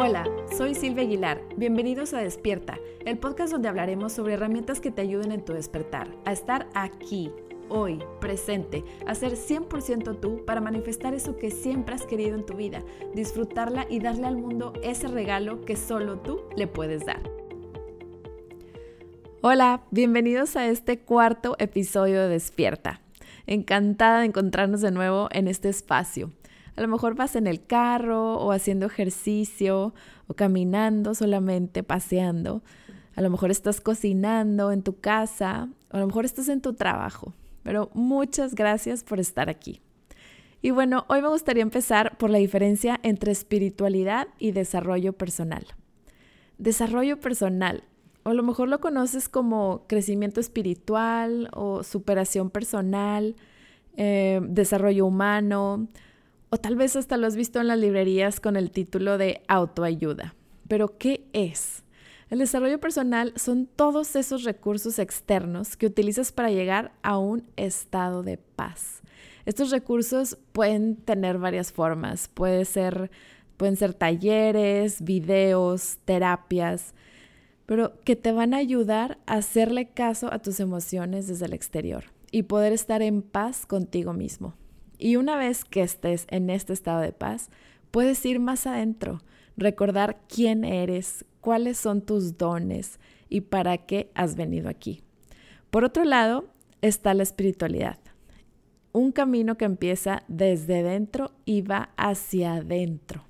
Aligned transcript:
Hola, 0.00 0.24
soy 0.56 0.76
Silvia 0.76 1.02
Aguilar. 1.02 1.42
Bienvenidos 1.56 2.14
a 2.14 2.20
Despierta, 2.20 2.78
el 3.04 3.18
podcast 3.18 3.50
donde 3.50 3.66
hablaremos 3.66 4.12
sobre 4.12 4.34
herramientas 4.34 4.78
que 4.78 4.92
te 4.92 5.02
ayuden 5.02 5.32
en 5.32 5.44
tu 5.44 5.54
despertar, 5.54 6.08
a 6.24 6.30
estar 6.30 6.68
aquí, 6.72 7.32
hoy, 7.68 8.00
presente, 8.20 8.84
a 9.08 9.16
ser 9.16 9.32
100% 9.32 10.20
tú 10.20 10.44
para 10.44 10.60
manifestar 10.60 11.14
eso 11.14 11.36
que 11.36 11.50
siempre 11.50 11.96
has 11.96 12.06
querido 12.06 12.36
en 12.36 12.46
tu 12.46 12.54
vida, 12.54 12.84
disfrutarla 13.12 13.86
y 13.90 13.98
darle 13.98 14.28
al 14.28 14.36
mundo 14.36 14.72
ese 14.84 15.08
regalo 15.08 15.64
que 15.64 15.74
solo 15.74 16.20
tú 16.20 16.42
le 16.56 16.68
puedes 16.68 17.04
dar. 17.04 17.28
Hola, 19.40 19.82
bienvenidos 19.90 20.54
a 20.54 20.68
este 20.68 21.00
cuarto 21.00 21.56
episodio 21.58 22.20
de 22.20 22.28
Despierta. 22.28 23.00
Encantada 23.48 24.20
de 24.20 24.26
encontrarnos 24.26 24.80
de 24.80 24.92
nuevo 24.92 25.28
en 25.32 25.48
este 25.48 25.68
espacio. 25.68 26.30
A 26.78 26.80
lo 26.80 26.86
mejor 26.86 27.16
vas 27.16 27.34
en 27.34 27.48
el 27.48 27.66
carro 27.66 28.36
o 28.36 28.52
haciendo 28.52 28.86
ejercicio 28.86 29.94
o 30.28 30.34
caminando 30.34 31.12
solamente, 31.12 31.82
paseando. 31.82 32.62
A 33.16 33.20
lo 33.20 33.30
mejor 33.30 33.50
estás 33.50 33.80
cocinando 33.80 34.70
en 34.70 34.84
tu 34.84 35.00
casa 35.00 35.68
o 35.90 35.96
a 35.96 35.98
lo 35.98 36.06
mejor 36.06 36.24
estás 36.24 36.48
en 36.48 36.60
tu 36.60 36.74
trabajo. 36.74 37.34
Pero 37.64 37.90
muchas 37.94 38.54
gracias 38.54 39.02
por 39.02 39.18
estar 39.18 39.48
aquí. 39.48 39.80
Y 40.62 40.70
bueno, 40.70 41.04
hoy 41.08 41.20
me 41.20 41.26
gustaría 41.26 41.64
empezar 41.64 42.16
por 42.16 42.30
la 42.30 42.38
diferencia 42.38 43.00
entre 43.02 43.32
espiritualidad 43.32 44.28
y 44.38 44.52
desarrollo 44.52 45.14
personal. 45.14 45.66
Desarrollo 46.58 47.18
personal 47.18 47.82
o 48.22 48.30
a 48.30 48.34
lo 48.34 48.44
mejor 48.44 48.68
lo 48.68 48.80
conoces 48.80 49.28
como 49.28 49.84
crecimiento 49.88 50.38
espiritual 50.38 51.48
o 51.54 51.82
superación 51.82 52.50
personal, 52.50 53.34
eh, 53.96 54.40
desarrollo 54.44 55.06
humano, 55.06 55.88
o 56.50 56.58
tal 56.58 56.76
vez 56.76 56.96
hasta 56.96 57.16
lo 57.16 57.26
has 57.26 57.36
visto 57.36 57.60
en 57.60 57.68
las 57.68 57.78
librerías 57.78 58.40
con 58.40 58.56
el 58.56 58.70
título 58.70 59.18
de 59.18 59.42
autoayuda. 59.48 60.34
Pero 60.66 60.98
¿qué 60.98 61.26
es? 61.32 61.84
El 62.30 62.40
desarrollo 62.40 62.78
personal 62.78 63.32
son 63.36 63.66
todos 63.66 64.14
esos 64.14 64.44
recursos 64.44 64.98
externos 64.98 65.76
que 65.76 65.86
utilizas 65.86 66.30
para 66.30 66.50
llegar 66.50 66.92
a 67.02 67.18
un 67.18 67.48
estado 67.56 68.22
de 68.22 68.36
paz. 68.36 69.00
Estos 69.46 69.70
recursos 69.70 70.36
pueden 70.52 70.96
tener 70.96 71.38
varias 71.38 71.72
formas. 71.72 72.28
Puede 72.28 72.66
ser, 72.66 73.10
pueden 73.56 73.76
ser 73.76 73.94
talleres, 73.94 75.02
videos, 75.02 75.98
terapias, 76.04 76.92
pero 77.64 77.98
que 78.04 78.14
te 78.14 78.32
van 78.32 78.52
a 78.52 78.58
ayudar 78.58 79.18
a 79.24 79.36
hacerle 79.36 79.88
caso 79.88 80.30
a 80.32 80.38
tus 80.40 80.60
emociones 80.60 81.28
desde 81.28 81.46
el 81.46 81.54
exterior 81.54 82.04
y 82.30 82.42
poder 82.42 82.74
estar 82.74 83.00
en 83.00 83.22
paz 83.22 83.64
contigo 83.64 84.12
mismo. 84.12 84.54
Y 84.98 85.16
una 85.16 85.36
vez 85.36 85.64
que 85.64 85.82
estés 85.82 86.26
en 86.28 86.50
este 86.50 86.72
estado 86.72 87.00
de 87.00 87.12
paz, 87.12 87.50
puedes 87.90 88.24
ir 88.26 88.40
más 88.40 88.66
adentro, 88.66 89.22
recordar 89.56 90.20
quién 90.28 90.64
eres, 90.64 91.24
cuáles 91.40 91.78
son 91.78 92.02
tus 92.02 92.36
dones 92.36 92.98
y 93.28 93.42
para 93.42 93.78
qué 93.78 94.10
has 94.14 94.34
venido 94.34 94.68
aquí. 94.68 95.02
Por 95.70 95.84
otro 95.84 96.04
lado, 96.04 96.46
está 96.82 97.14
la 97.14 97.22
espiritualidad, 97.22 97.98
un 98.92 99.12
camino 99.12 99.56
que 99.56 99.64
empieza 99.64 100.24
desde 100.28 100.82
dentro 100.82 101.32
y 101.44 101.62
va 101.62 101.90
hacia 101.96 102.54
adentro. 102.54 103.24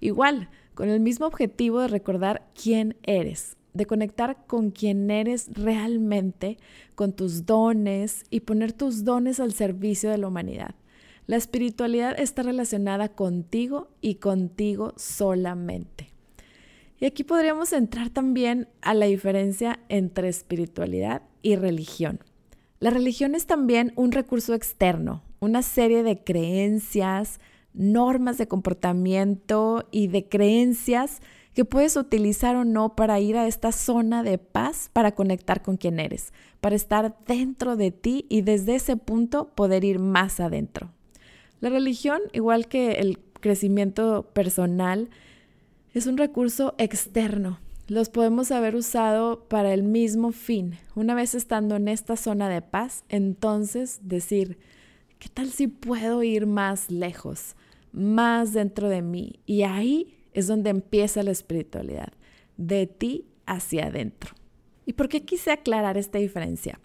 Igual, 0.00 0.48
con 0.74 0.88
el 0.88 1.00
mismo 1.00 1.26
objetivo 1.26 1.80
de 1.80 1.88
recordar 1.88 2.48
quién 2.60 2.96
eres, 3.02 3.56
de 3.74 3.86
conectar 3.86 4.46
con 4.46 4.70
quien 4.70 5.10
eres 5.10 5.48
realmente, 5.52 6.58
con 6.94 7.12
tus 7.12 7.46
dones 7.46 8.24
y 8.30 8.40
poner 8.40 8.72
tus 8.72 9.04
dones 9.04 9.40
al 9.40 9.52
servicio 9.52 10.10
de 10.10 10.18
la 10.18 10.28
humanidad. 10.28 10.74
La 11.26 11.36
espiritualidad 11.36 12.18
está 12.18 12.42
relacionada 12.42 13.08
contigo 13.08 13.88
y 14.00 14.16
contigo 14.16 14.92
solamente. 14.96 16.12
Y 16.98 17.06
aquí 17.06 17.24
podríamos 17.24 17.72
entrar 17.72 18.10
también 18.10 18.68
a 18.80 18.94
la 18.94 19.06
diferencia 19.06 19.80
entre 19.88 20.28
espiritualidad 20.28 21.22
y 21.42 21.56
religión. 21.56 22.20
La 22.80 22.90
religión 22.90 23.34
es 23.34 23.46
también 23.46 23.92
un 23.94 24.12
recurso 24.12 24.54
externo, 24.54 25.22
una 25.40 25.62
serie 25.62 26.02
de 26.02 26.22
creencias, 26.22 27.38
normas 27.74 28.38
de 28.38 28.48
comportamiento 28.48 29.88
y 29.90 30.08
de 30.08 30.28
creencias 30.28 31.20
que 31.54 31.64
puedes 31.64 31.96
utilizar 31.96 32.56
o 32.56 32.64
no 32.64 32.96
para 32.96 33.20
ir 33.20 33.36
a 33.36 33.46
esta 33.46 33.72
zona 33.72 34.22
de 34.22 34.38
paz, 34.38 34.90
para 34.92 35.14
conectar 35.14 35.62
con 35.62 35.76
quien 35.76 36.00
eres, 36.00 36.32
para 36.60 36.76
estar 36.76 37.16
dentro 37.26 37.76
de 37.76 37.90
ti 37.90 38.26
y 38.28 38.42
desde 38.42 38.74
ese 38.74 38.96
punto 38.96 39.48
poder 39.54 39.84
ir 39.84 39.98
más 39.98 40.40
adentro. 40.40 40.90
La 41.62 41.68
religión, 41.68 42.20
igual 42.32 42.66
que 42.66 42.94
el 42.94 43.20
crecimiento 43.38 44.24
personal, 44.32 45.10
es 45.94 46.08
un 46.08 46.16
recurso 46.16 46.74
externo. 46.76 47.60
Los 47.86 48.08
podemos 48.08 48.50
haber 48.50 48.74
usado 48.74 49.44
para 49.48 49.72
el 49.72 49.84
mismo 49.84 50.32
fin. 50.32 50.76
Una 50.96 51.14
vez 51.14 51.36
estando 51.36 51.76
en 51.76 51.86
esta 51.86 52.16
zona 52.16 52.48
de 52.48 52.62
paz, 52.62 53.04
entonces 53.08 54.00
decir, 54.02 54.58
¿qué 55.20 55.28
tal 55.28 55.50
si 55.50 55.68
puedo 55.68 56.24
ir 56.24 56.46
más 56.46 56.90
lejos, 56.90 57.54
más 57.92 58.52
dentro 58.52 58.88
de 58.88 59.02
mí? 59.02 59.38
Y 59.46 59.62
ahí 59.62 60.16
es 60.32 60.48
donde 60.48 60.70
empieza 60.70 61.22
la 61.22 61.30
espiritualidad, 61.30 62.12
de 62.56 62.88
ti 62.88 63.26
hacia 63.46 63.86
adentro. 63.86 64.34
¿Y 64.84 64.94
por 64.94 65.08
qué 65.08 65.24
quise 65.24 65.52
aclarar 65.52 65.96
esta 65.96 66.18
diferencia? 66.18 66.80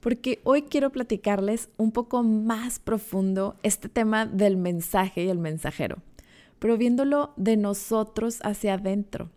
Porque 0.00 0.40
hoy 0.44 0.62
quiero 0.62 0.90
platicarles 0.90 1.68
un 1.76 1.92
poco 1.92 2.22
más 2.22 2.78
profundo 2.78 3.56
este 3.62 3.88
tema 3.88 4.26
del 4.26 4.56
mensaje 4.56 5.24
y 5.24 5.28
el 5.28 5.38
mensajero, 5.38 5.98
pero 6.58 6.76
viéndolo 6.76 7.32
de 7.36 7.56
nosotros 7.56 8.38
hacia 8.42 8.74
adentro. 8.74 9.30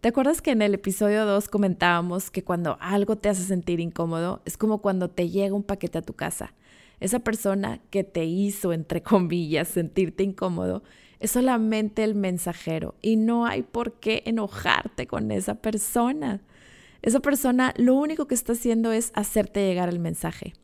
¿Te 0.00 0.08
acuerdas 0.08 0.40
que 0.40 0.52
en 0.52 0.62
el 0.62 0.74
episodio 0.74 1.26
2 1.26 1.48
comentábamos 1.48 2.30
que 2.30 2.44
cuando 2.44 2.78
algo 2.80 3.16
te 3.16 3.28
hace 3.28 3.42
sentir 3.42 3.80
incómodo 3.80 4.40
es 4.44 4.56
como 4.56 4.78
cuando 4.78 5.10
te 5.10 5.28
llega 5.28 5.54
un 5.54 5.64
paquete 5.64 5.98
a 5.98 6.02
tu 6.02 6.14
casa? 6.14 6.54
Esa 7.00 7.18
persona 7.18 7.80
que 7.90 8.04
te 8.04 8.24
hizo, 8.24 8.72
entre 8.72 9.02
comillas, 9.02 9.68
sentirte 9.68 10.22
incómodo 10.22 10.82
es 11.20 11.32
solamente 11.32 12.04
el 12.04 12.14
mensajero 12.14 12.94
y 13.02 13.16
no 13.16 13.44
hay 13.44 13.62
por 13.62 13.94
qué 13.94 14.22
enojarte 14.24 15.06
con 15.06 15.32
esa 15.32 15.56
persona. 15.56 16.40
Esa 17.02 17.20
persona 17.20 17.74
lo 17.76 17.94
único 17.94 18.26
que 18.26 18.34
está 18.34 18.52
haciendo 18.52 18.92
es 18.92 19.12
hacerte 19.14 19.66
llegar 19.66 19.88
el 19.88 19.98
mensaje. 19.98 20.54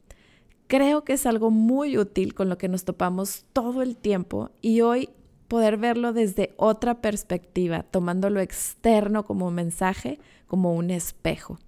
Creo 0.67 1.05
que 1.05 1.13
es 1.13 1.27
algo 1.27 1.51
muy 1.51 1.99
útil 1.99 2.35
con 2.35 2.49
lo 2.49 2.59
que 2.59 2.69
nos 2.69 2.85
topamos 2.85 3.45
todo 3.53 3.83
el 3.83 3.97
tiempo 3.97 4.51
y 4.61 4.81
hoy 4.81 5.11
poder 5.49 5.77
verlo 5.77 6.13
desde 6.13 6.55
otra 6.57 7.01
perspectiva, 7.01 7.83
tomando 7.83 8.31
lo 8.31 8.41
externo 8.41 9.25
como 9.25 9.51
mensaje, 9.51 10.19
como 10.47 10.75
un 10.75 10.91
espejo. 10.91 11.59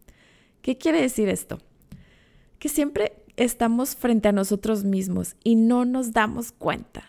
¿Qué 0.63 0.79
quiere 0.79 1.01
decir 1.01 1.29
esto? 1.29 1.59
Que 2.59 2.69
siempre 2.69 3.13
estamos 3.37 3.95
frente 3.95 4.29
a 4.29 4.33
nosotros 4.33 4.85
mismos 4.85 5.37
y 5.45 5.55
no 5.55 5.85
nos 5.85 6.13
damos 6.13 6.53
cuenta. 6.53 7.05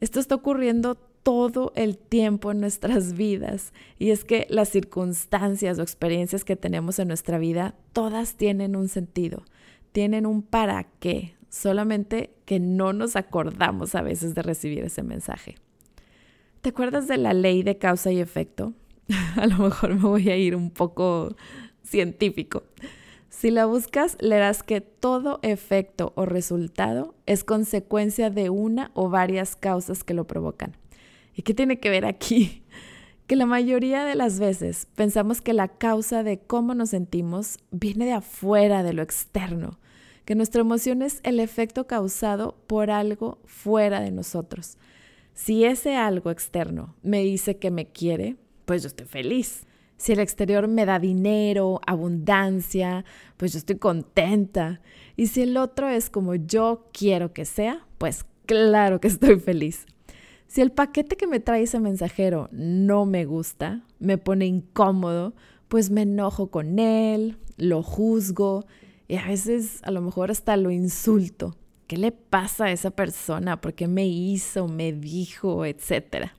Esto 0.00 0.18
está 0.18 0.34
ocurriendo 0.34 1.09
todo 1.22 1.72
el 1.76 1.98
tiempo 1.98 2.50
en 2.50 2.60
nuestras 2.60 3.12
vidas 3.16 3.72
y 3.98 4.10
es 4.10 4.24
que 4.24 4.46
las 4.50 4.68
circunstancias 4.68 5.78
o 5.78 5.82
experiencias 5.82 6.44
que 6.44 6.56
tenemos 6.56 6.98
en 6.98 7.08
nuestra 7.08 7.38
vida, 7.38 7.74
todas 7.92 8.34
tienen 8.34 8.76
un 8.76 8.88
sentido, 8.88 9.44
tienen 9.92 10.26
un 10.26 10.42
para 10.42 10.84
qué, 11.00 11.34
solamente 11.48 12.30
que 12.44 12.60
no 12.60 12.92
nos 12.92 13.16
acordamos 13.16 13.94
a 13.94 14.02
veces 14.02 14.34
de 14.34 14.42
recibir 14.42 14.84
ese 14.84 15.02
mensaje. 15.02 15.56
¿Te 16.60 16.70
acuerdas 16.70 17.08
de 17.08 17.16
la 17.16 17.32
ley 17.32 17.62
de 17.62 17.78
causa 17.78 18.12
y 18.12 18.20
efecto? 18.20 18.74
a 19.36 19.46
lo 19.46 19.58
mejor 19.58 19.94
me 19.94 20.02
voy 20.02 20.30
a 20.30 20.36
ir 20.36 20.54
un 20.54 20.70
poco 20.70 21.34
científico. 21.82 22.64
Si 23.28 23.50
la 23.50 23.64
buscas, 23.64 24.16
leerás 24.20 24.62
que 24.62 24.80
todo 24.80 25.38
efecto 25.42 26.12
o 26.16 26.26
resultado 26.26 27.14
es 27.26 27.44
consecuencia 27.44 28.28
de 28.28 28.50
una 28.50 28.90
o 28.94 29.08
varias 29.08 29.56
causas 29.56 30.04
que 30.04 30.14
lo 30.14 30.26
provocan. 30.26 30.76
¿Y 31.40 31.42
qué 31.42 31.54
tiene 31.54 31.80
que 31.80 31.88
ver 31.88 32.04
aquí? 32.04 32.62
Que 33.26 33.34
la 33.34 33.46
mayoría 33.46 34.04
de 34.04 34.14
las 34.14 34.40
veces 34.40 34.88
pensamos 34.94 35.40
que 35.40 35.54
la 35.54 35.68
causa 35.68 36.22
de 36.22 36.40
cómo 36.40 36.74
nos 36.74 36.90
sentimos 36.90 37.58
viene 37.70 38.04
de 38.04 38.12
afuera, 38.12 38.82
de 38.82 38.92
lo 38.92 39.02
externo, 39.02 39.78
que 40.26 40.34
nuestra 40.34 40.60
emoción 40.60 41.00
es 41.00 41.20
el 41.22 41.40
efecto 41.40 41.86
causado 41.86 42.56
por 42.66 42.90
algo 42.90 43.38
fuera 43.46 44.00
de 44.00 44.10
nosotros. 44.10 44.76
Si 45.32 45.64
ese 45.64 45.94
algo 45.94 46.30
externo 46.30 46.96
me 47.02 47.22
dice 47.22 47.56
que 47.56 47.70
me 47.70 47.86
quiere, 47.86 48.36
pues 48.66 48.82
yo 48.82 48.88
estoy 48.88 49.06
feliz. 49.06 49.64
Si 49.96 50.12
el 50.12 50.18
exterior 50.18 50.66
me 50.66 50.84
da 50.84 50.98
dinero, 50.98 51.80
abundancia, 51.86 53.04
pues 53.36 53.52
yo 53.52 53.58
estoy 53.60 53.76
contenta. 53.76 54.82
Y 55.16 55.28
si 55.28 55.42
el 55.42 55.56
otro 55.56 55.88
es 55.88 56.10
como 56.10 56.34
yo 56.34 56.88
quiero 56.92 57.32
que 57.32 57.46
sea, 57.46 57.86
pues 57.96 58.26
claro 58.44 59.00
que 59.00 59.08
estoy 59.08 59.38
feliz. 59.38 59.86
Si 60.50 60.60
el 60.60 60.72
paquete 60.72 61.16
que 61.16 61.28
me 61.28 61.38
trae 61.38 61.62
ese 61.62 61.78
mensajero 61.78 62.48
no 62.50 63.06
me 63.06 63.24
gusta, 63.24 63.84
me 64.00 64.18
pone 64.18 64.46
incómodo, 64.46 65.32
pues 65.68 65.90
me 65.90 66.02
enojo 66.02 66.50
con 66.50 66.80
él, 66.80 67.38
lo 67.56 67.84
juzgo 67.84 68.66
y 69.06 69.14
a 69.14 69.28
veces 69.28 69.78
a 69.84 69.92
lo 69.92 70.00
mejor 70.00 70.32
hasta 70.32 70.56
lo 70.56 70.72
insulto. 70.72 71.56
¿Qué 71.86 71.98
le 71.98 72.10
pasa 72.10 72.64
a 72.64 72.72
esa 72.72 72.90
persona? 72.90 73.60
¿Por 73.60 73.74
qué 73.74 73.86
me 73.86 74.08
hizo, 74.08 74.66
me 74.66 74.92
dijo, 74.92 75.64
etcétera? 75.64 76.34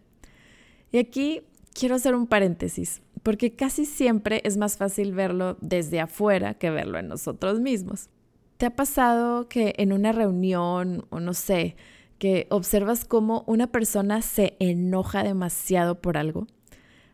Y 0.91 0.97
aquí 0.97 1.43
quiero 1.73 1.95
hacer 1.95 2.13
un 2.13 2.27
paréntesis, 2.27 3.01
porque 3.23 3.55
casi 3.55 3.85
siempre 3.85 4.41
es 4.43 4.57
más 4.57 4.75
fácil 4.75 5.13
verlo 5.13 5.55
desde 5.61 6.01
afuera 6.01 6.55
que 6.55 6.69
verlo 6.69 6.99
en 6.99 7.07
nosotros 7.07 7.61
mismos. 7.61 8.09
¿Te 8.57 8.65
ha 8.65 8.75
pasado 8.75 9.47
que 9.47 9.73
en 9.77 9.93
una 9.93 10.11
reunión 10.11 11.05
o 11.11 11.21
no 11.21 11.33
sé, 11.33 11.77
que 12.21 12.45
observas 12.51 13.03
cómo 13.03 13.43
una 13.47 13.65
persona 13.65 14.21
se 14.21 14.55
enoja 14.59 15.23
demasiado 15.23 16.01
por 16.01 16.17
algo? 16.17 16.45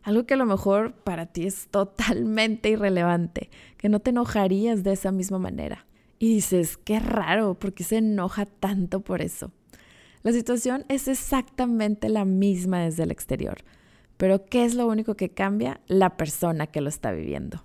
Algo 0.04 0.26
que 0.26 0.34
a 0.34 0.38
lo 0.38 0.46
mejor 0.46 0.96
para 0.96 1.28
ti 1.28 1.48
es 1.48 1.70
totalmente 1.70 2.72
irrelevante, 2.72 3.50
que 3.78 3.88
no 3.88 4.02
te 4.02 4.10
enojarías 4.10 4.84
de 4.84 4.92
esa 4.92 5.14
misma 5.14 5.40
manera. 5.40 5.86
Y 6.20 6.34
dices, 6.34 6.76
qué 6.76 7.00
raro, 7.00 7.54
¿por 7.54 7.74
qué 7.74 7.86
se 7.86 8.00
enoja 8.00 8.46
tanto 8.46 9.00
por 9.00 9.22
eso? 9.22 9.54
La 10.24 10.34
situación 10.34 10.84
es 10.90 11.08
exactamente 11.08 12.10
la 12.10 12.26
misma 12.26 12.82
desde 12.82 13.04
el 13.04 13.12
exterior, 13.12 13.60
pero 14.18 14.44
¿qué 14.44 14.66
es 14.66 14.76
lo 14.76 14.88
único 14.88 15.16
que 15.16 15.30
cambia? 15.30 15.80
La 15.88 16.18
persona 16.18 16.68
que 16.68 16.82
lo 16.82 16.90
está 16.90 17.14
viviendo. 17.14 17.64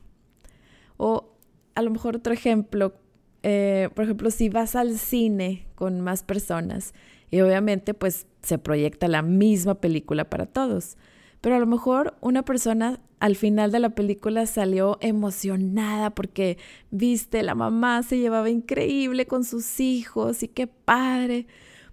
O 0.97 1.33
a 1.75 1.83
lo 1.83 1.91
mejor 1.91 2.15
otro 2.15 2.33
ejemplo, 2.33 2.95
eh, 3.43 3.91
por 3.95 4.05
ejemplo, 4.05 4.31
si 4.31 4.49
vas 4.49 4.77
al 4.77 4.99
cine 4.99 5.67
con 5.75 6.01
más 6.01 6.23
personas 6.23 6.95
y 7.31 7.41
obviamente 7.41 7.95
pues 7.95 8.27
se 8.43 8.59
proyecta 8.59 9.09
la 9.09 9.23
misma 9.23 9.77
película 9.77 10.29
para 10.29 10.47
todos 10.47 10.97
pero 11.43 11.57
a 11.57 11.59
lo 11.59 11.67
mejor 11.67 12.15
una 12.21 12.45
persona 12.45 13.01
al 13.19 13.37
final 13.37 13.73
de 13.73 13.81
la 13.81 13.91
película 13.91 14.47
salió 14.47 14.97
emocionada 15.01 16.11
porque, 16.11 16.57
viste, 16.91 17.43
la 17.43 17.55
mamá 17.55 18.03
se 18.05 18.19
llevaba 18.19 18.49
increíble 18.49 19.27
con 19.27 19.45
sus 19.45 19.81
hijos 19.81 20.43
y 20.45 20.49
qué 20.49 20.69
padre. 20.69 21.47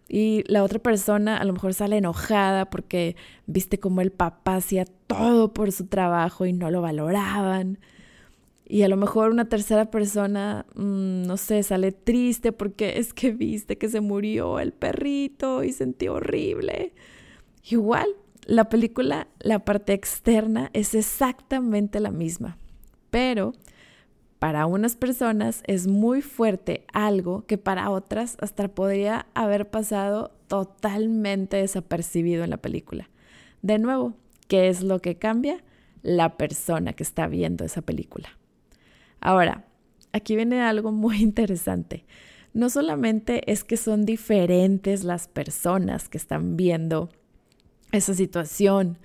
Y 0.08 0.44
la 0.48 0.64
otra 0.64 0.80
persona 0.80 1.38
a 1.38 1.44
lo 1.46 1.54
mejor 1.54 1.74
sale 1.74 1.98
enojada 1.98 2.70
porque 2.70 3.16
viste 3.48 3.80
cómo 3.80 4.02
el 4.02 4.12
papá 4.12 4.56
hacía 4.56 4.86
todo 4.86 5.52
por 5.52 5.72
su 5.72 5.88
trabajo 5.88 6.46
y 6.46 6.54
no 6.54 6.70
lo 6.70 6.82
valoraban. 6.82 7.80
Y 8.72 8.84
a 8.84 8.88
lo 8.88 8.98
mejor 8.98 9.32
una 9.32 9.50
tercera 9.50 9.90
persona, 9.90 10.68
mm, 10.76 11.24
no 11.24 11.38
sé, 11.38 11.64
sale 11.64 11.92
triste 11.92 12.52
porque 12.52 12.94
es 13.00 13.14
que 13.14 13.32
viste 13.32 13.80
que 13.80 13.90
se 13.90 14.00
murió 14.00 14.60
el 14.60 14.74
perrito 14.74 15.64
y 15.64 15.72
sentí 15.74 16.08
horrible. 16.08 16.94
Igual, 17.68 18.08
la 18.46 18.70
película, 18.70 19.28
la 19.40 19.66
parte 19.66 19.94
externa 19.94 20.70
es 20.74 20.94
exactamente 20.94 22.00
la 22.00 22.12
misma, 22.12 22.58
pero 23.10 23.54
para 24.38 24.68
unas 24.68 24.96
personas 24.96 25.64
es 25.66 25.88
muy 25.88 26.22
fuerte 26.22 26.86
algo 26.94 27.46
que 27.48 27.58
para 27.58 27.90
otras 27.90 28.38
hasta 28.40 28.68
podría 28.68 29.26
haber 29.34 29.70
pasado 29.70 30.32
totalmente 30.48 31.58
desapercibido 31.58 32.44
en 32.44 32.52
la 32.52 32.58
película. 32.58 33.10
De 33.64 33.80
nuevo, 33.80 34.14
¿qué 34.48 34.70
es 34.70 34.84
lo 34.84 35.00
que 35.00 35.18
cambia? 35.18 35.64
La 36.04 36.38
persona 36.38 36.94
que 36.94 37.04
está 37.04 37.28
viendo 37.28 37.66
esa 37.66 37.82
película. 37.82 38.39
Ahora, 39.22 39.66
aquí 40.14 40.36
viene 40.36 40.62
algo 40.62 40.92
muy 40.92 41.18
interesante. 41.22 42.06
No 42.54 42.70
solamente 42.70 43.52
es 43.52 43.64
que 43.64 43.78
son 43.78 44.06
diferentes 44.06 45.04
las 45.04 45.28
personas 45.28 46.10
que 46.10 46.18
están 46.18 46.58
viendo 46.58 47.10
esa 47.92 48.14
situación 48.14 48.98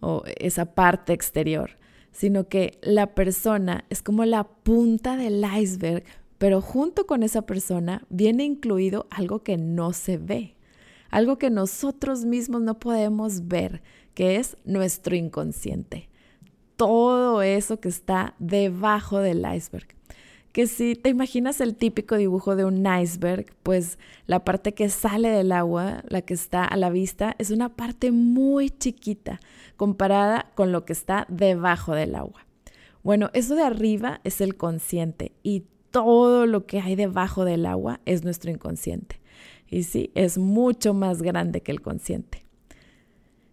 o 0.00 0.22
esa 0.38 0.74
parte 0.74 1.12
exterior, 1.12 1.78
sino 2.12 2.48
que 2.48 2.78
la 2.82 3.14
persona 3.14 3.84
es 3.90 4.02
como 4.02 4.24
la 4.24 4.44
punta 4.44 5.16
del 5.16 5.44
iceberg, 5.44 6.04
pero 6.38 6.60
junto 6.60 7.06
con 7.06 7.22
esa 7.22 7.42
persona 7.42 8.04
viene 8.10 8.44
incluido 8.44 9.06
algo 9.10 9.42
que 9.42 9.56
no 9.56 9.92
se 9.92 10.18
ve, 10.18 10.56
algo 11.10 11.38
que 11.38 11.50
nosotros 11.50 12.24
mismos 12.24 12.62
no 12.62 12.78
podemos 12.78 13.48
ver, 13.48 13.82
que 14.14 14.36
es 14.36 14.56
nuestro 14.64 15.16
inconsciente. 15.16 16.08
Todo 16.78 17.42
eso 17.42 17.78
que 17.78 17.90
está 17.90 18.34
debajo 18.38 19.18
del 19.18 19.44
iceberg 19.54 19.98
que 20.58 20.66
si 20.66 20.96
te 20.96 21.08
imaginas 21.08 21.60
el 21.60 21.76
típico 21.76 22.16
dibujo 22.16 22.56
de 22.56 22.64
un 22.64 22.84
iceberg, 22.84 23.46
pues 23.62 23.96
la 24.26 24.44
parte 24.44 24.74
que 24.74 24.88
sale 24.88 25.28
del 25.28 25.52
agua, 25.52 26.02
la 26.08 26.22
que 26.22 26.34
está 26.34 26.64
a 26.64 26.76
la 26.76 26.90
vista, 26.90 27.36
es 27.38 27.52
una 27.52 27.76
parte 27.76 28.10
muy 28.10 28.68
chiquita 28.70 29.38
comparada 29.76 30.50
con 30.56 30.72
lo 30.72 30.84
que 30.84 30.92
está 30.92 31.26
debajo 31.28 31.94
del 31.94 32.16
agua. 32.16 32.44
Bueno, 33.04 33.30
eso 33.34 33.54
de 33.54 33.62
arriba 33.62 34.20
es 34.24 34.40
el 34.40 34.56
consciente 34.56 35.30
y 35.44 35.64
todo 35.92 36.44
lo 36.46 36.66
que 36.66 36.80
hay 36.80 36.96
debajo 36.96 37.44
del 37.44 37.64
agua 37.64 38.00
es 38.04 38.24
nuestro 38.24 38.50
inconsciente. 38.50 39.20
Y 39.70 39.84
sí, 39.84 40.10
es 40.16 40.38
mucho 40.38 40.92
más 40.92 41.22
grande 41.22 41.60
que 41.60 41.70
el 41.70 41.82
consciente. 41.82 42.44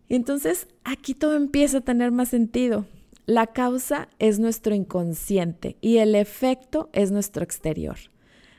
Y 0.07 0.16
entonces 0.16 0.68
aquí 0.83 1.13
todo 1.13 1.36
empieza 1.36 1.77
a 1.77 1.81
tener 1.81 2.12
más 2.12 2.30
sentido. 2.30 2.86
La 3.27 3.48
causa 3.48 4.07
es 4.19 4.38
nuestro 4.38 4.75
inconsciente 4.75 5.77
y 5.81 5.98
el 5.98 6.13
efecto 6.13 6.92
es 6.94 7.10
nuestro 7.10 7.44
exterior. 7.44 7.98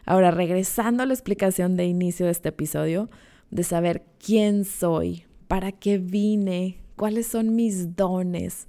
Ahora, 0.04 0.32
regresando 0.32 1.04
a 1.04 1.06
la 1.06 1.14
explicación 1.14 1.76
de 1.76 1.86
inicio 1.86 2.26
de 2.26 2.32
este 2.32 2.48
episodio, 2.48 3.08
de 3.52 3.62
saber 3.62 4.02
quién 4.18 4.64
soy, 4.64 5.22
para 5.46 5.70
qué 5.70 5.98
vine, 5.98 6.78
cuáles 6.96 7.28
son 7.28 7.54
mis 7.54 7.94
dones, 7.94 8.66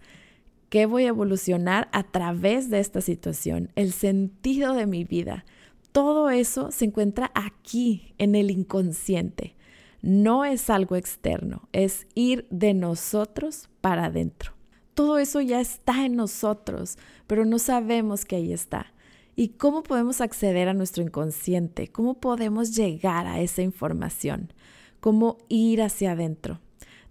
qué 0.69 0.85
voy 0.85 1.05
a 1.05 1.09
evolucionar 1.09 1.89
a 1.91 2.03
través 2.03 2.69
de 2.69 2.79
esta 2.79 3.01
situación, 3.01 3.71
el 3.73 3.91
sentido 3.91 4.73
de 4.73 4.85
mi 4.85 5.03
vida. 5.03 5.45
Todo 5.91 6.29
eso 6.29 6.69
se 6.69 6.85
encuentra 6.85 7.31
aquí, 7.33 8.13
en 8.19 8.35
el 8.35 8.51
inconsciente. 8.51 9.55
No 10.03 10.45
es 10.45 10.69
algo 10.69 10.95
externo, 10.95 11.67
es 11.73 12.05
ir 12.13 12.45
de 12.51 12.75
nosotros 12.75 13.67
para 13.81 14.05
adentro 14.05 14.56
todo 14.97 15.19
eso 15.19 15.41
ya 15.41 15.61
está 15.61 16.07
en 16.07 16.15
nosotros, 16.15 16.97
pero 17.27 17.45
no 17.45 17.59
sabemos 17.59 18.25
que 18.25 18.37
ahí 18.37 18.51
está. 18.51 18.87
¿Y 19.35 19.49
cómo 19.49 19.83
podemos 19.83 20.21
acceder 20.21 20.67
a 20.69 20.73
nuestro 20.73 21.03
inconsciente? 21.03 21.87
¿Cómo 21.89 22.15
podemos 22.15 22.75
llegar 22.75 23.27
a 23.27 23.39
esa 23.39 23.61
información? 23.61 24.51
¿Cómo 24.99 25.37
ir 25.49 25.83
hacia 25.83 26.13
adentro? 26.13 26.61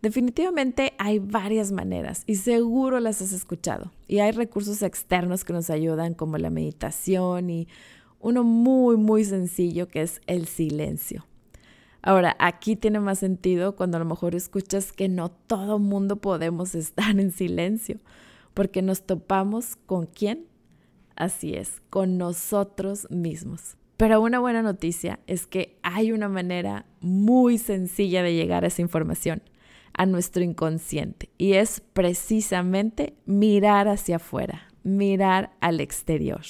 Definitivamente 0.02 0.94
hay 0.98 1.20
varias 1.20 1.70
maneras 1.70 2.24
y 2.26 2.34
seguro 2.34 2.98
las 2.98 3.22
has 3.22 3.32
escuchado. 3.32 3.92
Y 4.08 4.18
hay 4.18 4.32
recursos 4.32 4.82
externos 4.82 5.44
que 5.44 5.52
nos 5.52 5.70
ayudan 5.70 6.14
como 6.14 6.38
la 6.38 6.50
meditación 6.50 7.50
y 7.50 7.68
uno 8.18 8.42
muy, 8.42 8.96
muy 8.96 9.24
sencillo 9.24 9.86
que 9.86 10.02
es 10.02 10.20
el 10.26 10.48
silencio. 10.48 11.24
Ahora, 12.06 12.36
aquí 12.38 12.76
tiene 12.76 13.00
más 13.00 13.18
sentido 13.18 13.74
cuando 13.74 13.96
a 13.96 13.98
lo 13.98 14.06
mejor 14.06 14.36
escuchas 14.36 14.92
que 14.92 15.08
no 15.08 15.28
todo 15.28 15.80
mundo 15.80 16.20
podemos 16.20 16.76
estar 16.76 17.18
en 17.18 17.32
silencio, 17.32 17.98
porque 18.54 18.80
nos 18.80 19.02
topamos 19.02 19.74
con 19.74 20.06
quién? 20.06 20.46
Así 21.16 21.54
es, 21.54 21.82
con 21.90 22.16
nosotros 22.16 23.08
mismos. 23.10 23.76
Pero 23.96 24.20
una 24.20 24.38
buena 24.38 24.62
noticia 24.62 25.18
es 25.26 25.48
que 25.48 25.80
hay 25.82 26.12
una 26.12 26.28
manera 26.28 26.86
muy 27.00 27.58
sencilla 27.58 28.22
de 28.22 28.34
llegar 28.34 28.62
a 28.62 28.68
esa 28.68 28.82
información, 28.82 29.42
a 29.92 30.06
nuestro 30.06 30.44
inconsciente, 30.44 31.30
y 31.38 31.54
es 31.54 31.82
precisamente 31.92 33.16
mirar 33.26 33.88
hacia 33.88 34.16
afuera, 34.16 34.68
mirar 34.84 35.56
al 35.58 35.80
exterior. 35.80 36.42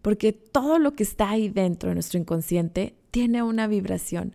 Porque 0.00 0.32
todo 0.32 0.78
lo 0.78 0.94
que 0.94 1.02
está 1.02 1.28
ahí 1.28 1.50
dentro 1.50 1.90
de 1.90 1.96
nuestro 1.96 2.18
inconsciente 2.18 2.94
tiene 3.10 3.42
una 3.42 3.66
vibración 3.66 4.34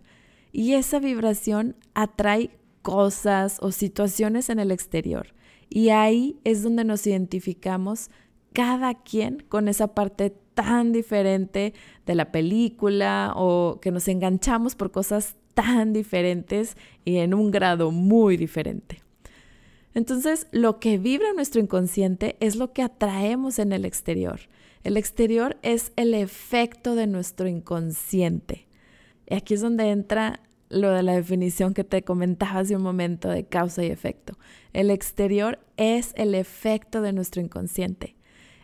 y 0.52 0.74
esa 0.74 0.98
vibración 0.98 1.76
atrae 1.94 2.50
cosas 2.82 3.58
o 3.60 3.72
situaciones 3.72 4.50
en 4.50 4.58
el 4.58 4.70
exterior. 4.70 5.34
Y 5.68 5.90
ahí 5.90 6.38
es 6.44 6.62
donde 6.62 6.84
nos 6.84 7.06
identificamos 7.06 8.10
cada 8.52 8.94
quien 8.94 9.44
con 9.48 9.68
esa 9.68 9.94
parte 9.94 10.34
tan 10.54 10.92
diferente 10.92 11.74
de 12.06 12.14
la 12.14 12.32
película 12.32 13.32
o 13.36 13.78
que 13.80 13.92
nos 13.92 14.08
enganchamos 14.08 14.74
por 14.74 14.90
cosas 14.90 15.36
tan 15.54 15.92
diferentes 15.92 16.76
y 17.04 17.18
en 17.18 17.34
un 17.34 17.50
grado 17.50 17.90
muy 17.90 18.36
diferente. 18.36 19.02
Entonces, 19.94 20.46
lo 20.52 20.78
que 20.78 20.98
vibra 20.98 21.32
nuestro 21.32 21.60
inconsciente 21.60 22.36
es 22.40 22.56
lo 22.56 22.72
que 22.72 22.82
atraemos 22.82 23.58
en 23.58 23.72
el 23.72 23.84
exterior. 23.84 24.40
El 24.84 24.96
exterior 24.96 25.58
es 25.62 25.92
el 25.96 26.14
efecto 26.14 26.94
de 26.94 27.06
nuestro 27.06 27.48
inconsciente. 27.48 28.66
Y 29.30 29.34
aquí 29.34 29.54
es 29.54 29.62
donde 29.62 29.90
entra 29.90 30.40
lo 30.68 30.90
de 30.90 31.02
la 31.02 31.14
definición 31.14 31.72
que 31.72 31.84
te 31.84 32.02
comentaba 32.02 32.60
hace 32.60 32.76
un 32.76 32.82
momento 32.82 33.28
de 33.28 33.44
causa 33.44 33.82
y 33.82 33.86
efecto. 33.86 34.36
El 34.72 34.90
exterior 34.90 35.58
es 35.76 36.12
el 36.16 36.34
efecto 36.34 37.00
de 37.00 37.12
nuestro 37.12 37.40
inconsciente. 37.40 38.16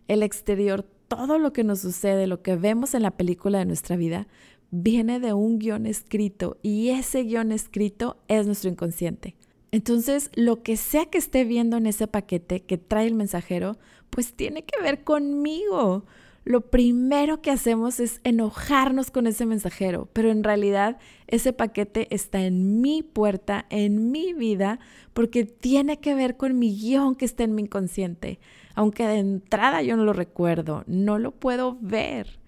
El 0.09 0.23
exterior, 0.23 0.85
todo 1.09 1.39
lo 1.39 1.53
que 1.53 1.65
nos 1.65 1.81
sucede, 1.81 2.27
lo 2.27 2.43
que 2.43 2.57
vemos 2.57 2.95
en 2.95 3.03
la 3.03 3.13
película 3.13 3.59
de 3.59 3.65
nuestra 3.65 3.97
vida, 3.97 4.27
viene 4.71 5.21
de 5.21 5.33
un 5.33 5.59
guion 5.59 5.87
escrito 5.87 6.59
y 6.63 6.91
ese 6.91 7.23
guion 7.23 7.53
escrito 7.53 8.19
es 8.29 8.47
nuestro 8.47 8.69
inconsciente. 8.69 9.37
Entonces, 9.73 10.31
lo 10.35 10.63
que 10.63 10.77
sea 10.77 11.07
que 11.07 11.19
esté 11.19 11.45
viendo 11.45 11.77
en 11.77 11.87
ese 11.87 12.07
paquete 12.07 12.63
que 12.63 12.79
trae 12.79 13.07
el 13.07 13.15
mensajero, 13.15 13.79
pues 14.11 14.35
tiene 14.35 14.65
que 14.65 14.81
ver 14.81 15.05
conmigo. 15.05 16.07
Lo 16.47 16.61
primero 16.61 17.43
que 17.43 17.51
hacemos 17.51 17.99
es 17.99 18.21
enojarnos 18.23 19.11
con 19.11 19.27
ese 19.27 19.45
mensajero, 19.47 20.09
pero 20.13 20.31
en 20.31 20.45
realidad 20.45 20.97
ese 21.27 21.53
paquete 21.53 22.07
está 22.15 22.41
en 22.45 22.81
mi 22.81 23.03
puerta, 23.03 23.67
en 23.69 24.13
mi 24.13 24.33
vida, 24.33 24.79
porque 25.13 25.45
tiene 25.45 25.99
que 25.99 26.15
ver 26.15 26.37
con 26.37 26.57
mi 26.57 26.71
guion 26.79 27.17
que 27.17 27.25
está 27.25 27.43
en 27.43 27.57
mi 27.57 27.63
inconsciente. 27.63 28.39
Aunque 28.77 29.09
de 29.09 29.19
entrada 29.19 29.83
yo 29.83 29.97
no 29.97 30.05
lo 30.05 30.13
recuerdo, 30.13 30.85
no 30.87 31.19
lo 31.19 31.33
puedo 31.33 31.79
ver, 31.81 32.39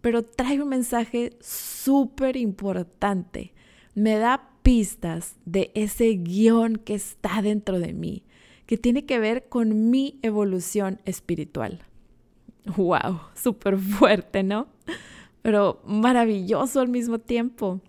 pero 0.00 0.24
trae 0.24 0.62
un 0.62 0.70
mensaje 0.70 1.36
súper 1.40 2.38
importante. 2.38 3.52
Me 3.94 4.16
da 4.16 4.48
pistas 4.62 5.36
de 5.44 5.72
ese 5.74 6.08
guion 6.14 6.76
que 6.76 6.94
está 6.94 7.42
dentro 7.42 7.80
de 7.80 7.92
mí, 7.92 8.24
que 8.64 8.78
tiene 8.78 9.04
que 9.04 9.18
ver 9.18 9.50
con 9.50 9.90
mi 9.90 10.18
evolución 10.22 11.02
espiritual. 11.04 11.82
¡Wow! 12.76 13.20
Súper 13.34 13.78
fuerte, 13.78 14.42
¿no? 14.42 14.68
Pero 15.42 15.80
maravilloso 15.84 16.80
al 16.80 16.88
mismo 16.88 17.18
tiempo. 17.18 17.80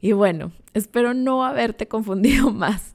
Y 0.00 0.12
bueno, 0.12 0.52
espero 0.74 1.14
no 1.14 1.44
haberte 1.44 1.88
confundido 1.88 2.50
más, 2.52 2.94